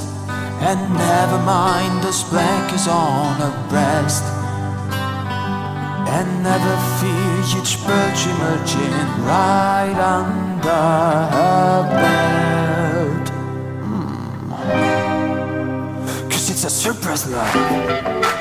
[0.67, 4.25] and never mind those blankets on her breast.
[6.15, 10.83] And never fear each bird emerging right under
[11.35, 12.62] her belt.
[16.65, 17.43] A surprise now.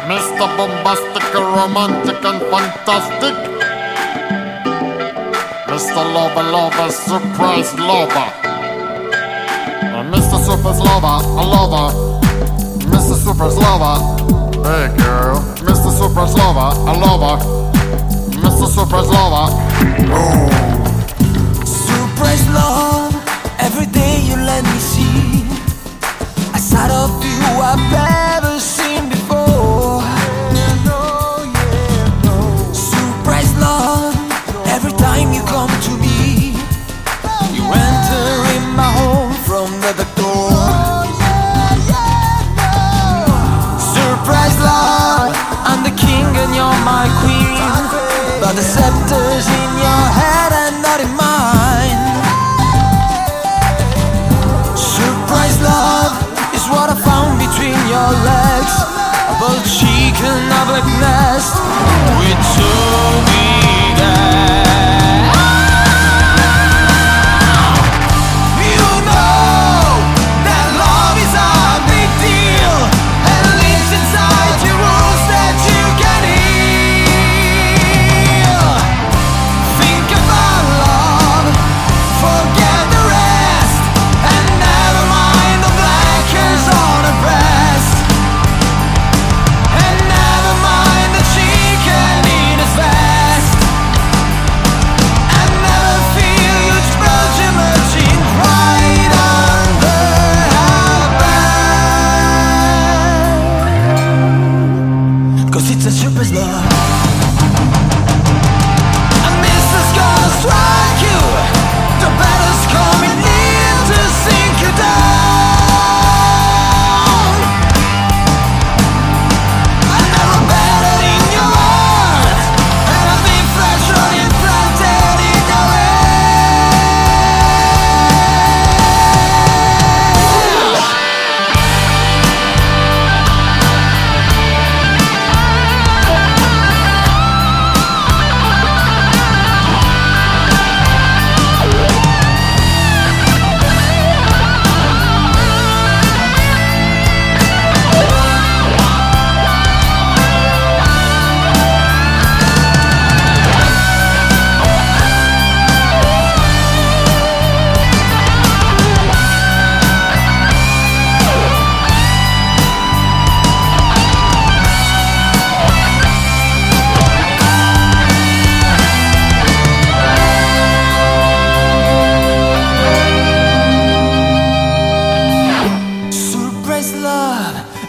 [0.06, 0.46] Mr.
[0.56, 3.34] Bombastic, romantic, and fantastic.
[5.66, 6.02] Mr.
[6.14, 8.28] Lover, lover, surprise lover.
[9.82, 10.38] Uh, Mr.
[10.38, 11.88] Surprise lover, a lover.
[12.92, 13.16] Mr.
[13.16, 13.98] Surprise lover.
[14.62, 15.40] Hey girl.
[15.66, 15.90] Mr.
[15.90, 17.44] Surprise lover, a lover.
[18.38, 18.68] Mr.
[18.68, 19.50] Surprise lover.
[20.14, 20.46] Oh.
[21.64, 23.14] Surprise love,
[23.58, 25.42] every day you let me see.
[26.54, 28.11] I side of you, I bet.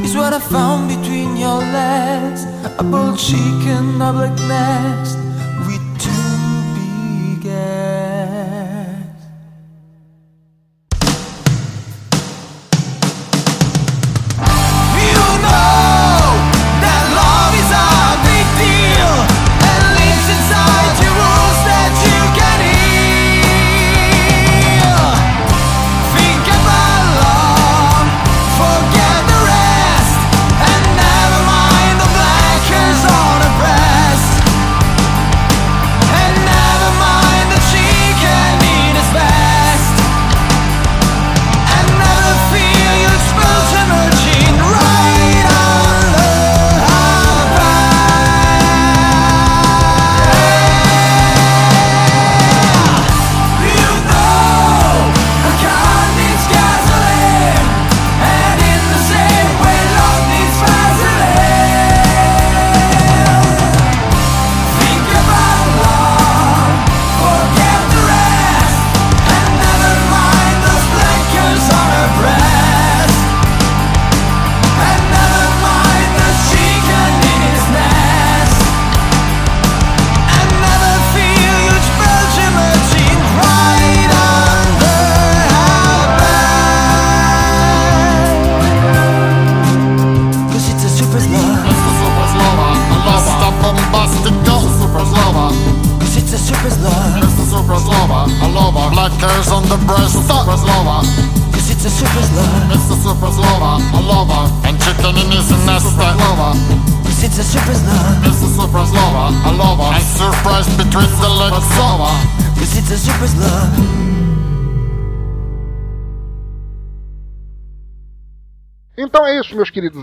[0.03, 2.45] is what I found between your legs.
[2.77, 5.22] A bull chicken, a black nest.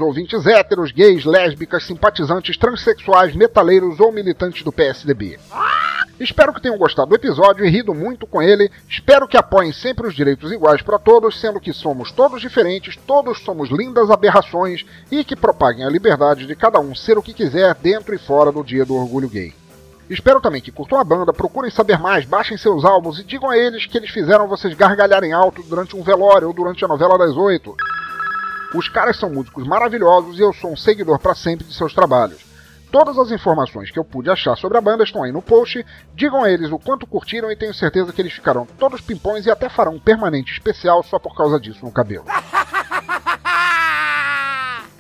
[0.00, 5.38] nossos ouvintes héteros, gays, lésbicas, simpatizantes, transexuais, metaleiros ou militantes do PSDB.
[6.18, 8.70] Espero que tenham gostado do episódio e rido muito com ele.
[8.88, 13.40] Espero que apoiem sempre os direitos iguais para todos, sendo que somos todos diferentes, todos
[13.42, 17.74] somos lindas aberrações e que propaguem a liberdade de cada um ser o que quiser
[17.74, 19.54] dentro e fora do Dia do Orgulho Gay.
[20.10, 23.56] Espero também que curtam a banda, procurem saber mais, baixem seus álbuns e digam a
[23.56, 27.36] eles que eles fizeram vocês gargalharem alto durante um velório ou durante a novela das
[27.36, 27.76] oito.
[28.74, 32.38] Os caras são músicos maravilhosos e eu sou um seguidor para sempre de seus trabalhos.
[32.92, 35.84] Todas as informações que eu pude achar sobre a banda estão aí no post.
[36.14, 39.50] Digam a eles o quanto curtiram e tenho certeza que eles ficarão todos pimpões e
[39.50, 42.24] até farão um permanente especial só por causa disso no cabelo.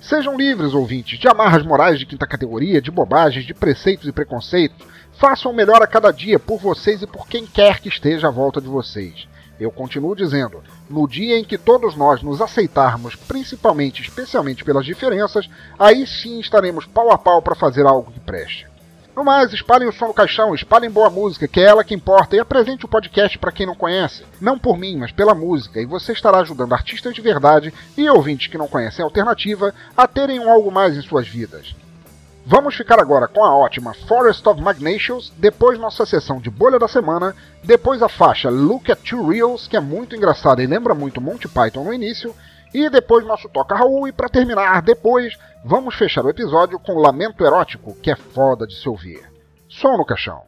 [0.00, 4.84] Sejam livres, ouvintes, de amarras morais de quinta categoria, de bobagens, de preceitos e preconceitos.
[5.12, 8.30] Façam o melhor a cada dia por vocês e por quem quer que esteja à
[8.30, 9.28] volta de vocês.
[9.60, 15.50] Eu continuo dizendo, no dia em que todos nós nos aceitarmos, principalmente, especialmente pelas diferenças,
[15.78, 18.66] aí sim estaremos pau a pau para fazer algo que preste.
[19.14, 22.34] No mais, espalhem o som no caixão, espalhem boa música, que é ela que importa,
[22.34, 24.24] e apresente o podcast para quem não conhece.
[24.40, 28.46] Não por mim, mas pela música, e você estará ajudando artistas de verdade e ouvintes
[28.46, 31.74] que não conhecem a alternativa a terem um algo mais em suas vidas.
[32.44, 36.88] Vamos ficar agora com a ótima Forest of Magnatius, depois nossa sessão de bolha da
[36.88, 41.20] semana, depois a faixa Look at Two Reels, que é muito engraçada e lembra muito
[41.20, 42.34] Monty Python no início,
[42.72, 47.44] e depois nosso Toca Raul, e para terminar, depois, vamos fechar o episódio com Lamento
[47.44, 49.20] Erótico, que é foda de se ouvir.
[49.68, 50.42] Som no caixão.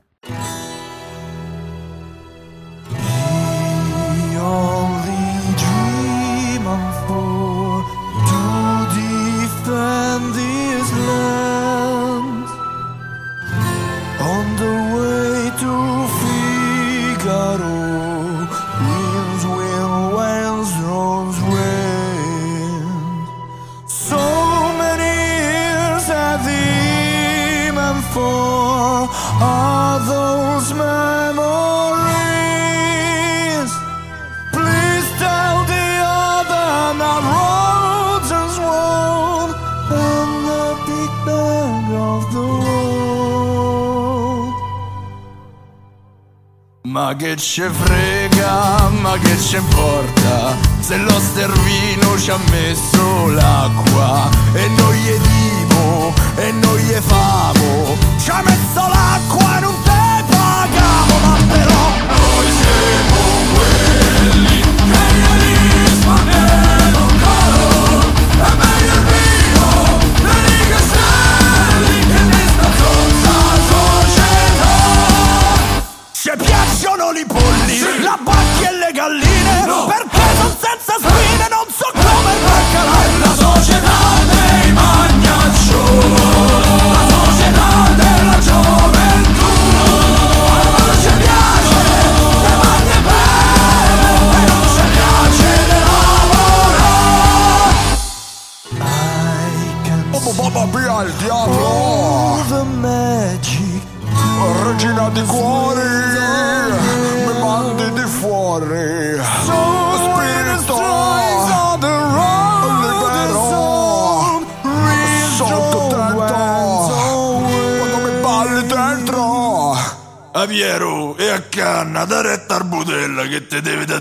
[46.93, 50.55] Ma che ce frega, ma che ce importa?
[50.81, 57.97] Se lo stervino ci ha messo l'acqua E noi gli dimo, e noi gli famo.
[58.19, 59.72] Ci ha messo l'acqua e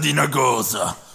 [0.02, 1.11] te deve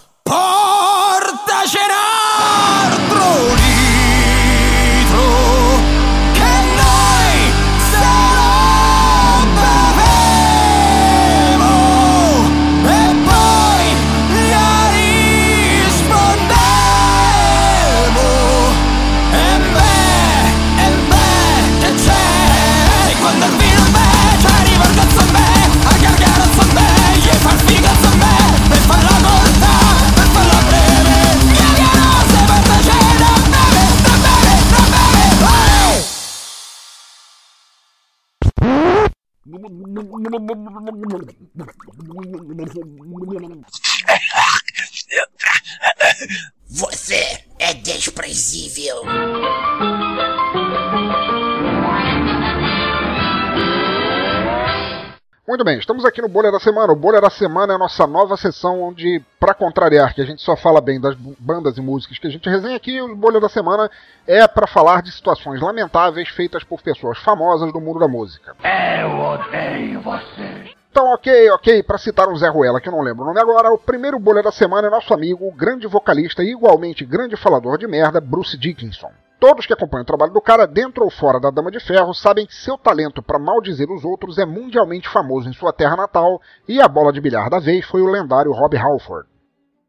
[55.67, 56.93] bem, estamos aqui no Bolha da Semana.
[56.93, 60.41] O Bolha da Semana é a nossa nova sessão onde, para contrariar que a gente
[60.41, 63.49] só fala bem das bandas e músicas que a gente resenha aqui, o Bolha da
[63.49, 63.91] Semana
[64.25, 68.55] é para falar de situações lamentáveis feitas por pessoas famosas do mundo da música.
[68.63, 70.73] Eu odeio você.
[70.89, 73.69] Então, ok, ok, para citar um Zé Ruela que eu não lembro o nome agora,
[73.69, 77.77] o primeiro bolha da semana é nosso amigo, o grande vocalista e igualmente grande falador
[77.77, 79.11] de merda, Bruce Dickinson.
[79.39, 82.47] Todos que acompanham o trabalho do cara, dentro ou fora da Dama de Ferro, sabem
[82.47, 86.81] que seu talento para maldizer os outros é mundialmente famoso em sua terra natal, e
[86.81, 89.29] a bola de bilhar da vez foi o lendário Rob Halford.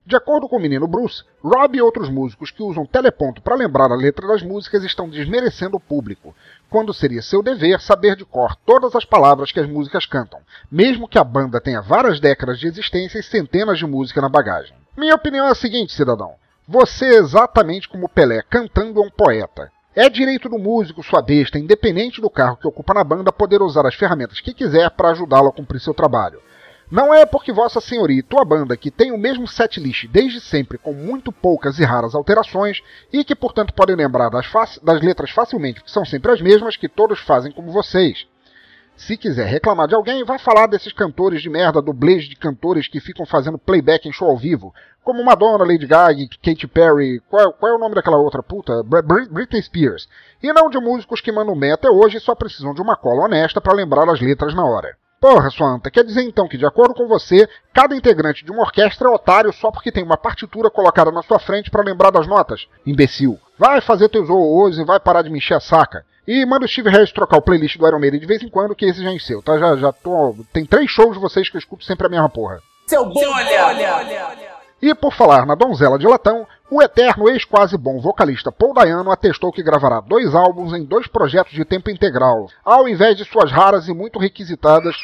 [0.05, 3.91] De acordo com o menino Bruce, Rob e outros músicos que usam teleponto para lembrar
[3.91, 6.35] a letra das músicas estão desmerecendo o público,
[6.69, 10.41] quando seria seu dever saber de cor todas as palavras que as músicas cantam,
[10.71, 14.75] mesmo que a banda tenha várias décadas de existência e centenas de músicas na bagagem.
[14.97, 16.35] Minha opinião é a seguinte, cidadão.
[16.71, 19.73] Você é exatamente como Pelé, cantando é um poeta.
[19.97, 23.87] É direito do músico, sua besta, independente do carro que ocupa na banda, poder usar
[23.87, 26.43] as ferramentas que quiser para ajudá-lo a cumprir seu trabalho.
[26.91, 30.77] Não é porque Vossa Senhoria e tua banda, que tem o mesmo setlist desde sempre,
[30.77, 34.47] com muito poucas e raras alterações, e que portanto podem lembrar das,
[34.83, 38.27] das letras facilmente, que são sempre as mesmas, que todos fazem como vocês.
[38.99, 42.99] Se quiser reclamar de alguém, vai falar desses cantores de merda, dublês de cantores que
[42.99, 44.75] ficam fazendo playback em show ao vivo,
[45.05, 48.83] como Madonna, Lady Gaga, Katy Perry, qual, qual é o nome daquela outra puta?
[48.83, 50.09] Britney Spears.
[50.43, 53.27] E não de músicos que mandam meta até hoje e só precisam de uma cola
[53.27, 54.97] honesta para lembrar as letras na hora.
[55.21, 58.63] Porra, sua anta, quer dizer então que, de acordo com você, cada integrante de uma
[58.63, 62.27] orquestra é otário só porque tem uma partitura colocada na sua frente para lembrar das
[62.27, 62.67] notas?
[62.85, 63.39] Imbecil.
[63.57, 66.05] Vai fazer teus hoje e vai parar de me encher a saca.
[66.29, 68.75] E manda o Steve Harris trocar o playlist do Iron Maiden de vez em quando,
[68.75, 69.59] que esse já encheu, tá?
[69.59, 70.37] Já, já tô.
[70.53, 72.61] Tem três shows de vocês que eu escuto sempre a mesma porra.
[72.87, 74.59] Seu bom olha, olha, olha.
[74.83, 79.51] E por falar na donzela de latão, o eterno ex-quase bom vocalista Paul Dayano atestou
[79.51, 83.89] que gravará dois álbuns em dois projetos de tempo integral, ao invés de suas raras
[83.89, 84.97] e muito requisitadas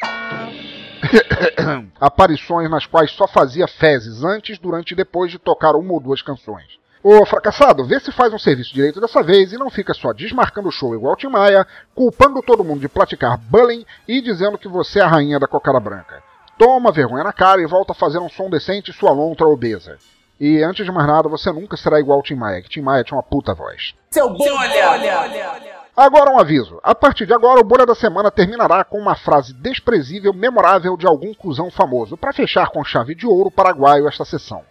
[1.98, 6.20] aparições nas quais só fazia fezes antes, durante e depois de tocar uma ou duas
[6.20, 6.83] canções.
[7.06, 10.68] Ô fracassado, vê se faz um serviço direito dessa vez e não fica só desmarcando
[10.68, 15.00] o show igual Tim Maia, culpando todo mundo de praticar bullying e dizendo que você
[15.00, 16.22] é a rainha da cocada branca.
[16.56, 19.98] Toma vergonha na cara e volta a fazer um som decente sua lontra obesa.
[20.40, 23.04] E antes de mais nada, você nunca será igual ao Tim Maia, que Tim Maia
[23.04, 23.94] tinha uma puta voz.
[24.10, 25.74] Seu bom olha, olha, olha.
[25.94, 26.80] Agora um aviso.
[26.82, 31.06] A partir de agora, o Bolha da Semana terminará com uma frase desprezível, memorável de
[31.06, 34.64] algum cuzão famoso, para fechar com chave de ouro paraguaio esta sessão.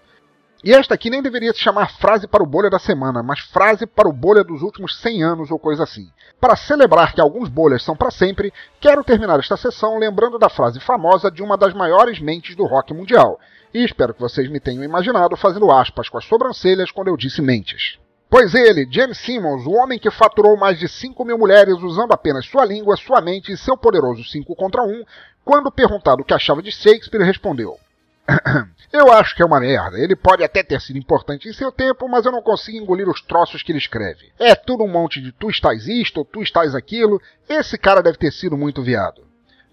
[0.64, 3.86] E esta aqui nem deveria se chamar frase para o bolha da semana, mas frase
[3.86, 6.10] para o bolha dos últimos 100 anos ou coisa assim.
[6.40, 10.80] Para celebrar que alguns bolhas são para sempre, quero terminar esta sessão lembrando da frase
[10.80, 13.38] famosa de uma das maiores mentes do rock mundial.
[13.74, 17.42] E espero que vocês me tenham imaginado fazendo aspas com as sobrancelhas quando eu disse
[17.42, 18.00] mentes.
[18.30, 22.46] Pois ele, James Simmons, o homem que faturou mais de 5 mil mulheres usando apenas
[22.46, 25.04] sua língua, sua mente e seu poderoso 5 contra 1,
[25.44, 27.78] quando perguntado o que achava de Shakespeare, respondeu:
[28.94, 29.98] Eu acho que é uma merda.
[29.98, 33.22] Ele pode até ter sido importante em seu tempo, mas eu não consigo engolir os
[33.22, 34.32] troços que ele escreve.
[34.38, 37.20] É tudo um monte de tu estás isto ou tu estás aquilo.
[37.50, 39.24] Esse cara deve ter sido muito viado.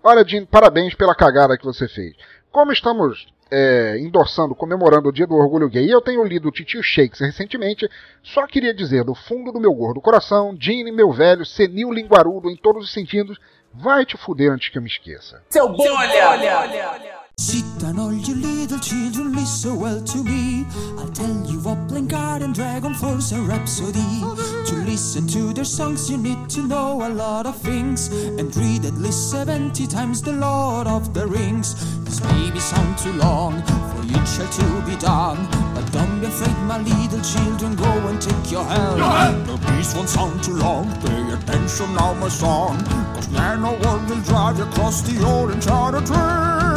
[0.03, 2.17] Olha, Jim, parabéns pela cagada que você fez.
[2.51, 6.53] Como estamos é, endossando, comemorando o Dia do Orgulho Gay, e eu tenho lido o
[6.53, 7.89] Titio Shakes recentemente,
[8.23, 12.57] só queria dizer do fundo do meu gordo coração, Gene, meu velho, senil linguarudo em
[12.57, 13.39] todos os sentidos,
[13.75, 15.43] vai te fuder antes que eu me esqueça.
[15.51, 17.20] Seu bom olha, olha, olha, olha.
[17.41, 20.67] Sit down, all you little children, listen well to me.
[20.99, 24.21] I'll tell you what Blinkard and Dragon Force a rhapsody.
[24.67, 28.09] To listen to their songs, you need to know a lot of things.
[28.09, 31.75] And read at least 70 times the Lord of the Rings.
[32.05, 35.49] This may be sound too long for each shall to be done.
[35.75, 39.47] But don't be afraid, my little children, go and take your helm.
[39.47, 42.85] The beast won't sound too long, pay attention now, my son.
[43.15, 46.70] Cause Nano World will drive you across the old enchanted dream.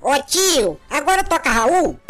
[0.00, 2.00] Ô tio, agora toca Raul?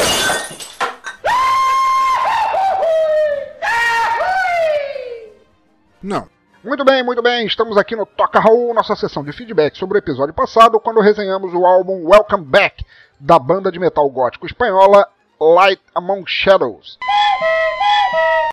[6.00, 6.28] Não.
[6.62, 7.46] Muito bem, muito bem.
[7.46, 11.54] Estamos aqui no Toca Raul, nossa sessão de feedback sobre o episódio passado, quando resenhamos
[11.54, 12.84] o álbum Welcome Back,
[13.20, 15.06] da banda de metal gótico espanhola
[15.40, 16.98] Light Among Shadows.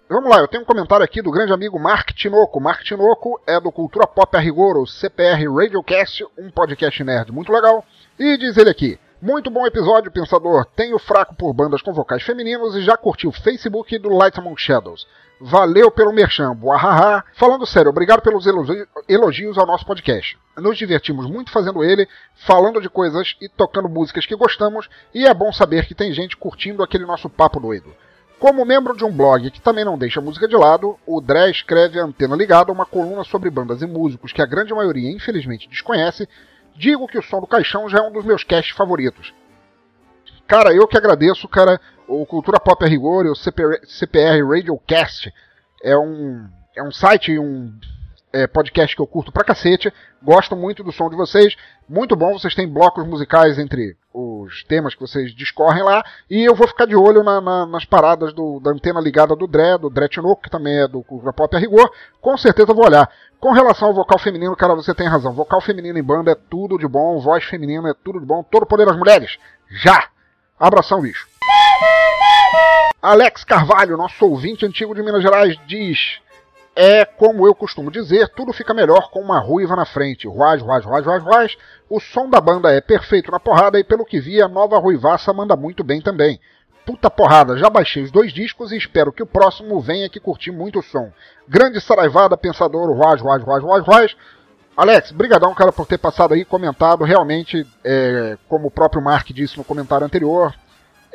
[0.08, 2.60] Vamos lá, eu tenho um comentário aqui do grande amigo Mark Tinoco.
[2.60, 7.52] Mark Tinoco é do Cultura Pop a Rigor, o CPR Radiocast, um podcast nerd muito
[7.52, 7.84] legal.
[8.20, 10.66] E diz ele aqui: Muito bom episódio, pensador.
[10.76, 14.60] Tenho fraco por bandas com vocais femininos e já curti o Facebook do Light Among
[14.60, 15.08] Shadows.
[15.40, 17.24] Valeu pelo merchan, buahaha.
[17.34, 20.38] Falando sério, obrigado pelos elogi- elogios ao nosso podcast.
[20.58, 22.08] Nos divertimos muito fazendo ele,
[22.46, 26.38] falando de coisas e tocando músicas que gostamos, e é bom saber que tem gente
[26.38, 27.94] curtindo aquele nosso papo doido.
[28.40, 31.50] Como membro de um blog que também não deixa a música de lado, o Dré
[31.50, 36.28] escreve Antena Ligada uma coluna sobre bandas e músicos que a grande maioria infelizmente desconhece.
[36.76, 39.34] Digo que o som do caixão já é um dos meus casts favoritos.
[40.48, 41.80] Cara, eu que agradeço, cara.
[42.08, 45.34] O Cultura Pop a Rigor e o CPR, CPR Radiocast
[45.84, 47.74] é um, é um site um
[48.32, 49.92] é, podcast que eu curto pra cacete.
[50.22, 51.56] Gosto muito do som de vocês.
[51.90, 56.04] Muito bom, vocês têm blocos musicais entre os temas que vocês discorrem lá.
[56.30, 59.48] E eu vou ficar de olho na- na- nas paradas do- da antena ligada do
[59.48, 61.90] Dre, do Dre que também é do Cultura Pop a Rigor.
[62.22, 63.10] Com certeza vou olhar.
[63.40, 65.34] Com relação ao vocal feminino, cara, você tem razão.
[65.34, 68.44] Vocal feminino em banda é tudo de bom, voz feminina é tudo de bom.
[68.44, 69.38] Todo poder das mulheres.
[69.70, 70.10] Já!
[70.60, 71.28] Abração, bicho.
[73.02, 76.20] Alex Carvalho, nosso ouvinte antigo de Minas Gerais, diz:
[76.76, 80.28] É como eu costumo dizer, tudo fica melhor com uma ruiva na frente.
[80.28, 81.58] Ruaz, ruaz, ruaz, ruaz, ruaz.
[81.88, 85.32] O som da banda é perfeito na porrada e, pelo que vi, a nova ruivaça
[85.34, 86.40] manda muito bem também.
[86.86, 90.52] Puta porrada, já baixei os dois discos e espero que o próximo venha que curti
[90.52, 91.12] muito o som.
[91.48, 94.16] Grande saraivada, pensador, ruaz, ruaz, ruaz, ruaz, ruaz.
[94.78, 97.04] Alex, brigadão, cara, por ter passado aí, comentado.
[97.04, 100.54] Realmente, é, como o próprio Mark disse no comentário anterior,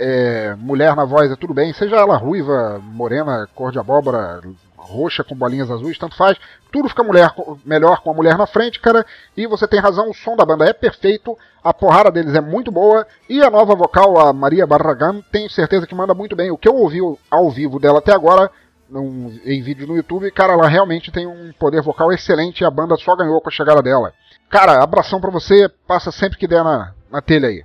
[0.00, 4.40] é, mulher na voz é tudo bem, seja ela ruiva, morena, cor de abóbora,
[4.76, 6.38] roxa com bolinhas azuis, tanto faz.
[6.72, 7.32] Tudo fica mulher,
[7.64, 9.04] melhor com a mulher na frente, cara.
[9.36, 12.72] E você tem razão, o som da banda é perfeito, a porrada deles é muito
[12.72, 13.06] boa.
[13.28, 16.50] E a nova vocal, a Maria Barragan, tenho certeza que manda muito bem.
[16.50, 16.98] O que eu ouvi
[17.30, 18.50] ao vivo dela até agora,
[18.88, 22.70] num- em vídeo no YouTube, cara, ela realmente tem um poder vocal excelente e a
[22.70, 24.12] banda só ganhou com a chegada dela.
[24.48, 27.64] Cara, abração pra você, passa sempre que der na, na telha aí.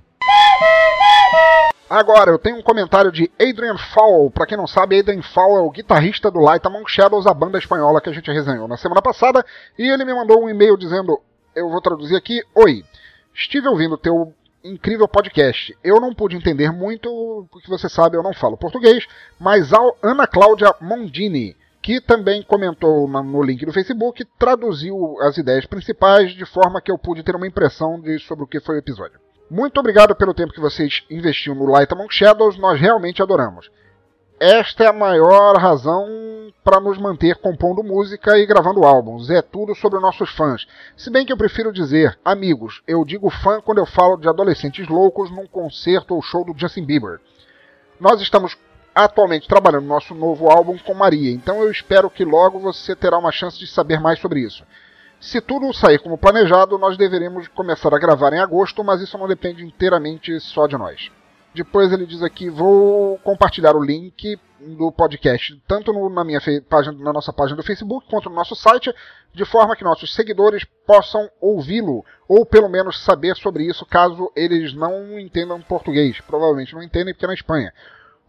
[1.88, 4.28] Agora, eu tenho um comentário de Adrian Fowl.
[4.28, 7.58] Pra quem não sabe, Adrian Fowl é o guitarrista do Light Among Shadows, a banda
[7.58, 9.44] espanhola que a gente resenhou na semana passada.
[9.78, 11.20] E ele me mandou um e-mail dizendo:
[11.54, 12.42] Eu vou traduzir aqui.
[12.56, 12.84] Oi,
[13.32, 14.34] estive ouvindo teu
[14.64, 15.78] incrível podcast.
[15.84, 19.06] Eu não pude entender muito, porque você sabe, eu não falo português,
[19.38, 25.66] mas a Ana Cláudia Mondini, que também comentou no link do Facebook, traduziu as ideias
[25.66, 28.78] principais de forma que eu pude ter uma impressão de sobre o que foi o
[28.80, 29.25] episódio.
[29.48, 33.70] Muito obrigado pelo tempo que vocês investiram no Light Among Shadows, nós realmente adoramos.
[34.40, 36.06] Esta é a maior razão
[36.64, 39.30] para nos manter compondo música e gravando álbuns.
[39.30, 40.66] É tudo sobre nossos fãs.
[40.96, 44.88] Se bem que eu prefiro dizer amigos, eu digo fã quando eu falo de adolescentes
[44.88, 47.20] loucos num concerto ou show do Justin Bieber.
[48.00, 48.58] Nós estamos
[48.92, 53.16] atualmente trabalhando no nosso novo álbum com Maria, então eu espero que logo você terá
[53.16, 54.64] uma chance de saber mais sobre isso.
[55.18, 59.26] Se tudo sair como planejado, nós deveremos começar a gravar em agosto, mas isso não
[59.26, 61.10] depende inteiramente só de nós.
[61.54, 66.96] Depois ele diz aqui: vou compartilhar o link do podcast tanto no- na minha página,
[67.02, 68.94] na nossa página do Facebook quanto no nosso site,
[69.34, 74.74] de forma que nossos seguidores possam ouvi-lo ou pelo menos saber sobre isso, caso eles
[74.74, 76.20] não entendam português.
[76.20, 77.72] Provavelmente não entendem porque é na Espanha.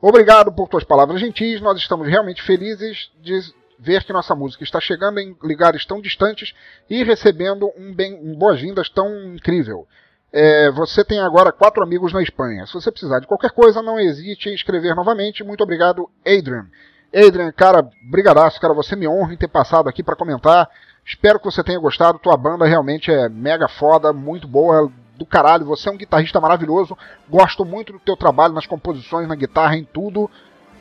[0.02, 1.60] Obrigado por tuas palavras gentis.
[1.60, 3.40] Nós estamos realmente felizes de
[3.80, 6.54] ver que nossa música está chegando em lugares tão distantes
[6.90, 9.88] e recebendo um, bem, um boas-vindas tão incrível.
[10.32, 12.66] É, você tem agora quatro amigos na Espanha.
[12.66, 15.44] Se você precisar de qualquer coisa, não hesite em escrever novamente.
[15.44, 16.68] Muito obrigado, Adrian.
[17.14, 20.70] Adrian, cara, brigadaço, cara, você me honra em ter passado aqui para comentar.
[21.06, 22.20] Espero que você tenha gostado.
[22.20, 25.66] Tua banda realmente é mega foda, muito boa, do caralho.
[25.66, 26.98] Você é um guitarrista maravilhoso.
[27.30, 30.30] Gosto muito do teu trabalho nas composições, na guitarra, em tudo.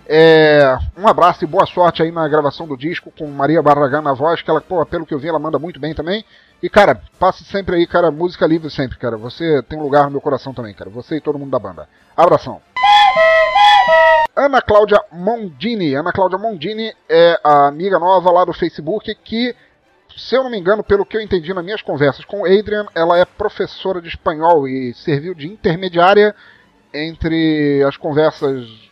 [0.08, 4.12] É, um abraço e boa sorte aí na gravação do disco com Maria Barragán na
[4.12, 6.24] voz, que ela, pô, pelo que eu vi, ela manda muito bem também.
[6.62, 9.16] E, cara, passe sempre aí, cara, música livre sempre, cara.
[9.16, 10.88] Você tem um lugar no meu coração também, cara.
[10.90, 11.88] Você e todo mundo da banda.
[12.16, 12.62] Abração.
[14.34, 15.94] Ana Cláudia Mondini.
[15.94, 19.56] Ana Cláudia Mondini é a amiga nova lá do Facebook que,
[20.16, 22.86] se eu não me engano, pelo que eu entendi nas minhas conversas com o Adrian,
[22.94, 26.34] ela é professora de espanhol e serviu de intermediária
[26.94, 28.85] entre as conversas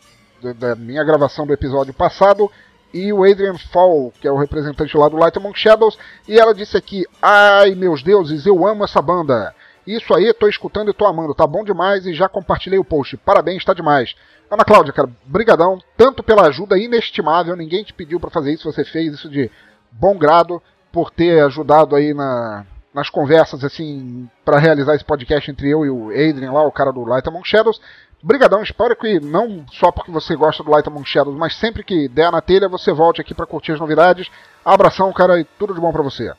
[0.53, 2.51] da minha gravação do episódio passado
[2.92, 6.55] e o Adrian Fall, que é o representante lá do Light Among Shadows, e ela
[6.55, 9.55] disse aqui: Ai meus deuses, eu amo essa banda.
[9.86, 13.16] Isso aí, tô escutando e tô amando, tá bom demais e já compartilhei o post.
[13.18, 14.14] Parabéns, tá demais.
[14.51, 18.84] Ana Cláudia, cara, brigadão, tanto pela ajuda inestimável, ninguém te pediu para fazer isso, você
[18.84, 19.51] fez isso de
[19.90, 22.64] bom grado por ter ajudado aí na,
[22.95, 26.92] nas conversas assim para realizar esse podcast entre eu e o Adrian lá, o cara
[26.92, 27.80] do Light Among Shadows.
[28.25, 32.09] Brigadão, espero que não só porque você gosta do Light Among Shadows, mas sempre que
[32.09, 34.31] der na telha você volte aqui para curtir as novidades.
[34.64, 36.33] Abração, cara, e tudo de bom para você.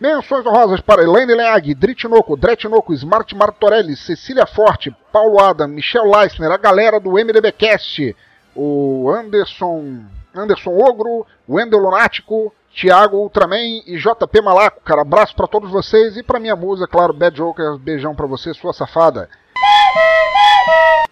[0.00, 6.50] Menções honrosas para Elaine Leag, Dritinoco, Dretinoco, Smart Martorelli, Cecília Forte, Paulo Adam, Michel Leisner,
[6.50, 8.16] a galera do MDBcast,
[8.56, 14.80] o Anderson, Anderson Ogro, Wendel Lunático, Thiago Ultraman e JP Malaco.
[14.82, 18.54] Cara, abraço para todos vocês e para minha musa, claro, Bad Joker, beijão para você,
[18.54, 19.28] sua safada.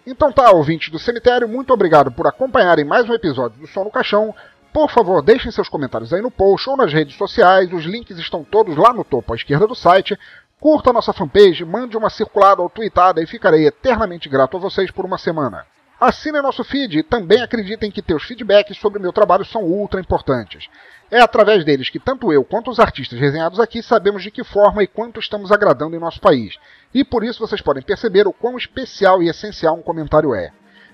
[0.05, 3.91] Então tá, ouvintes do cemitério, muito obrigado por acompanharem mais um episódio do Som no
[3.91, 4.33] Caixão.
[4.73, 8.43] Por favor, deixem seus comentários aí no post ou nas redes sociais, os links estão
[8.43, 10.17] todos lá no topo à esquerda do site.
[10.59, 14.91] Curta a nossa fanpage, mande uma circulada ou tweetada e ficarei eternamente grato a vocês
[14.91, 15.65] por uma semana.
[15.99, 20.69] Assinem nosso feed e também acreditem que teus feedbacks sobre meu trabalho são ultra importantes.
[21.11, 24.83] É através deles que tanto eu quanto os artistas resenhados aqui sabemos de que forma
[24.83, 26.55] e quanto estamos agradando em nosso país.
[26.93, 30.51] E por isso vocês podem perceber o quão especial e essencial um comentário é.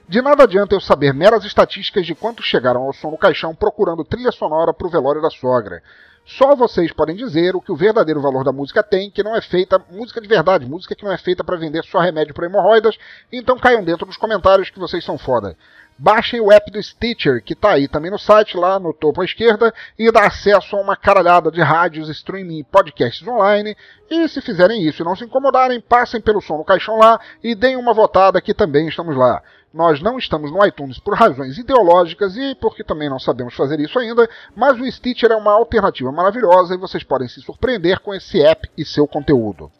[0.07, 4.05] De nada adianta eu saber meras estatísticas de quantos chegaram ao som no caixão procurando
[4.05, 5.81] trilha sonora para o velório da sogra.
[6.25, 9.41] Só vocês podem dizer o que o verdadeiro valor da música tem, que não é
[9.41, 12.97] feita música de verdade, música que não é feita para vender só remédio para hemorroidas.
[13.31, 15.55] Então caiam dentro dos comentários que vocês são foda.
[15.97, 19.25] Baixem o app do Stitcher, que está aí também no site, lá no topo à
[19.25, 23.77] esquerda, e dá acesso a uma caralhada de rádios, streaming podcasts online.
[24.09, 27.55] E se fizerem isso e não se incomodarem, passem pelo som no caixão lá e
[27.55, 29.41] deem uma votada que também estamos lá.
[29.73, 33.97] Nós não estamos no iTunes por razões ideológicas e porque também não sabemos fazer isso
[33.97, 38.41] ainda, mas o Stitcher é uma alternativa maravilhosa e vocês podem se surpreender com esse
[38.41, 39.71] app e seu conteúdo.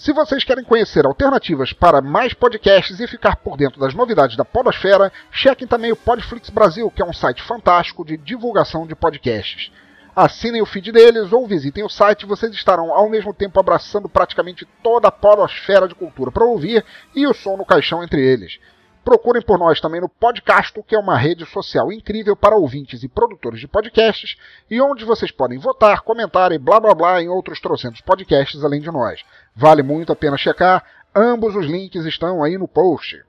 [0.00, 4.46] Se vocês querem conhecer alternativas para mais podcasts e ficar por dentro das novidades da
[4.46, 9.70] Podosfera, chequem também o Podflix Brasil, que é um site fantástico de divulgação de podcasts.
[10.16, 14.66] Assinem o feed deles ou visitem o site, vocês estarão ao mesmo tempo abraçando praticamente
[14.82, 16.82] toda a podosfera de cultura para ouvir
[17.14, 18.58] e o som no caixão entre eles.
[19.04, 23.08] Procurem por nós também no Podcasto, que é uma rede social incrível para ouvintes e
[23.08, 24.36] produtores de podcasts,
[24.70, 28.80] e onde vocês podem votar, comentar e blá blá blá em outros trocentos podcasts além
[28.80, 29.22] de nós.
[29.56, 33.24] Vale muito a pena checar, ambos os links estão aí no post.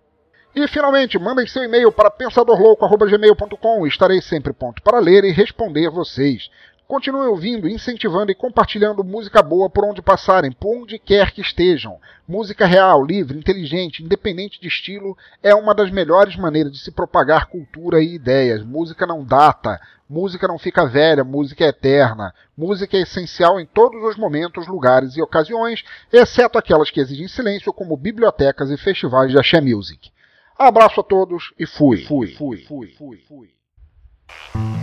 [0.54, 6.50] E finalmente, mandem seu e-mail para pensadorlouco.gmail.com, estarei sempre pronto para ler e responder vocês.
[6.92, 11.98] Continue ouvindo, incentivando e compartilhando música boa por onde passarem, por onde quer que estejam.
[12.28, 17.46] Música real, livre, inteligente, independente de estilo, é uma das melhores maneiras de se propagar
[17.46, 18.62] cultura e ideias.
[18.62, 22.34] Música não data, música não fica velha, música é eterna.
[22.58, 27.72] Música é essencial em todos os momentos, lugares e ocasiões, exceto aquelas que exigem silêncio,
[27.72, 30.12] como bibliotecas e festivais de axé music.
[30.60, 32.04] Abraço a todos e fui.
[32.04, 34.81] Fui, fui, fui, fui, fui.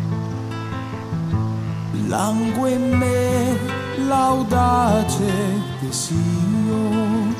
[2.08, 3.54] Langue me
[4.08, 5.30] l'audace
[5.82, 7.34] desio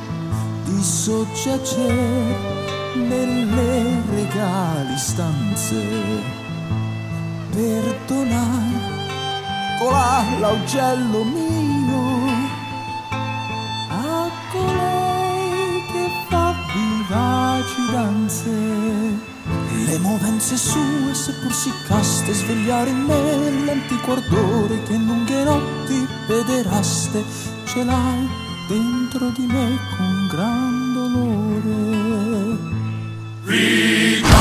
[0.65, 2.37] di soggiacer
[2.95, 5.83] nelle regali stanze.
[7.51, 8.99] Perdonar
[9.79, 12.29] colà l'augello mio
[13.89, 19.28] a colei che fa vivaci danze
[19.87, 26.07] le movenze sue, seppur si caste, svegliare in me l'antico ardore che in lunghe notti
[26.27, 27.23] vederaste
[27.65, 28.29] ce l'hai
[28.69, 32.59] dentro di me con gran dolore.
[33.45, 34.39] Ricanto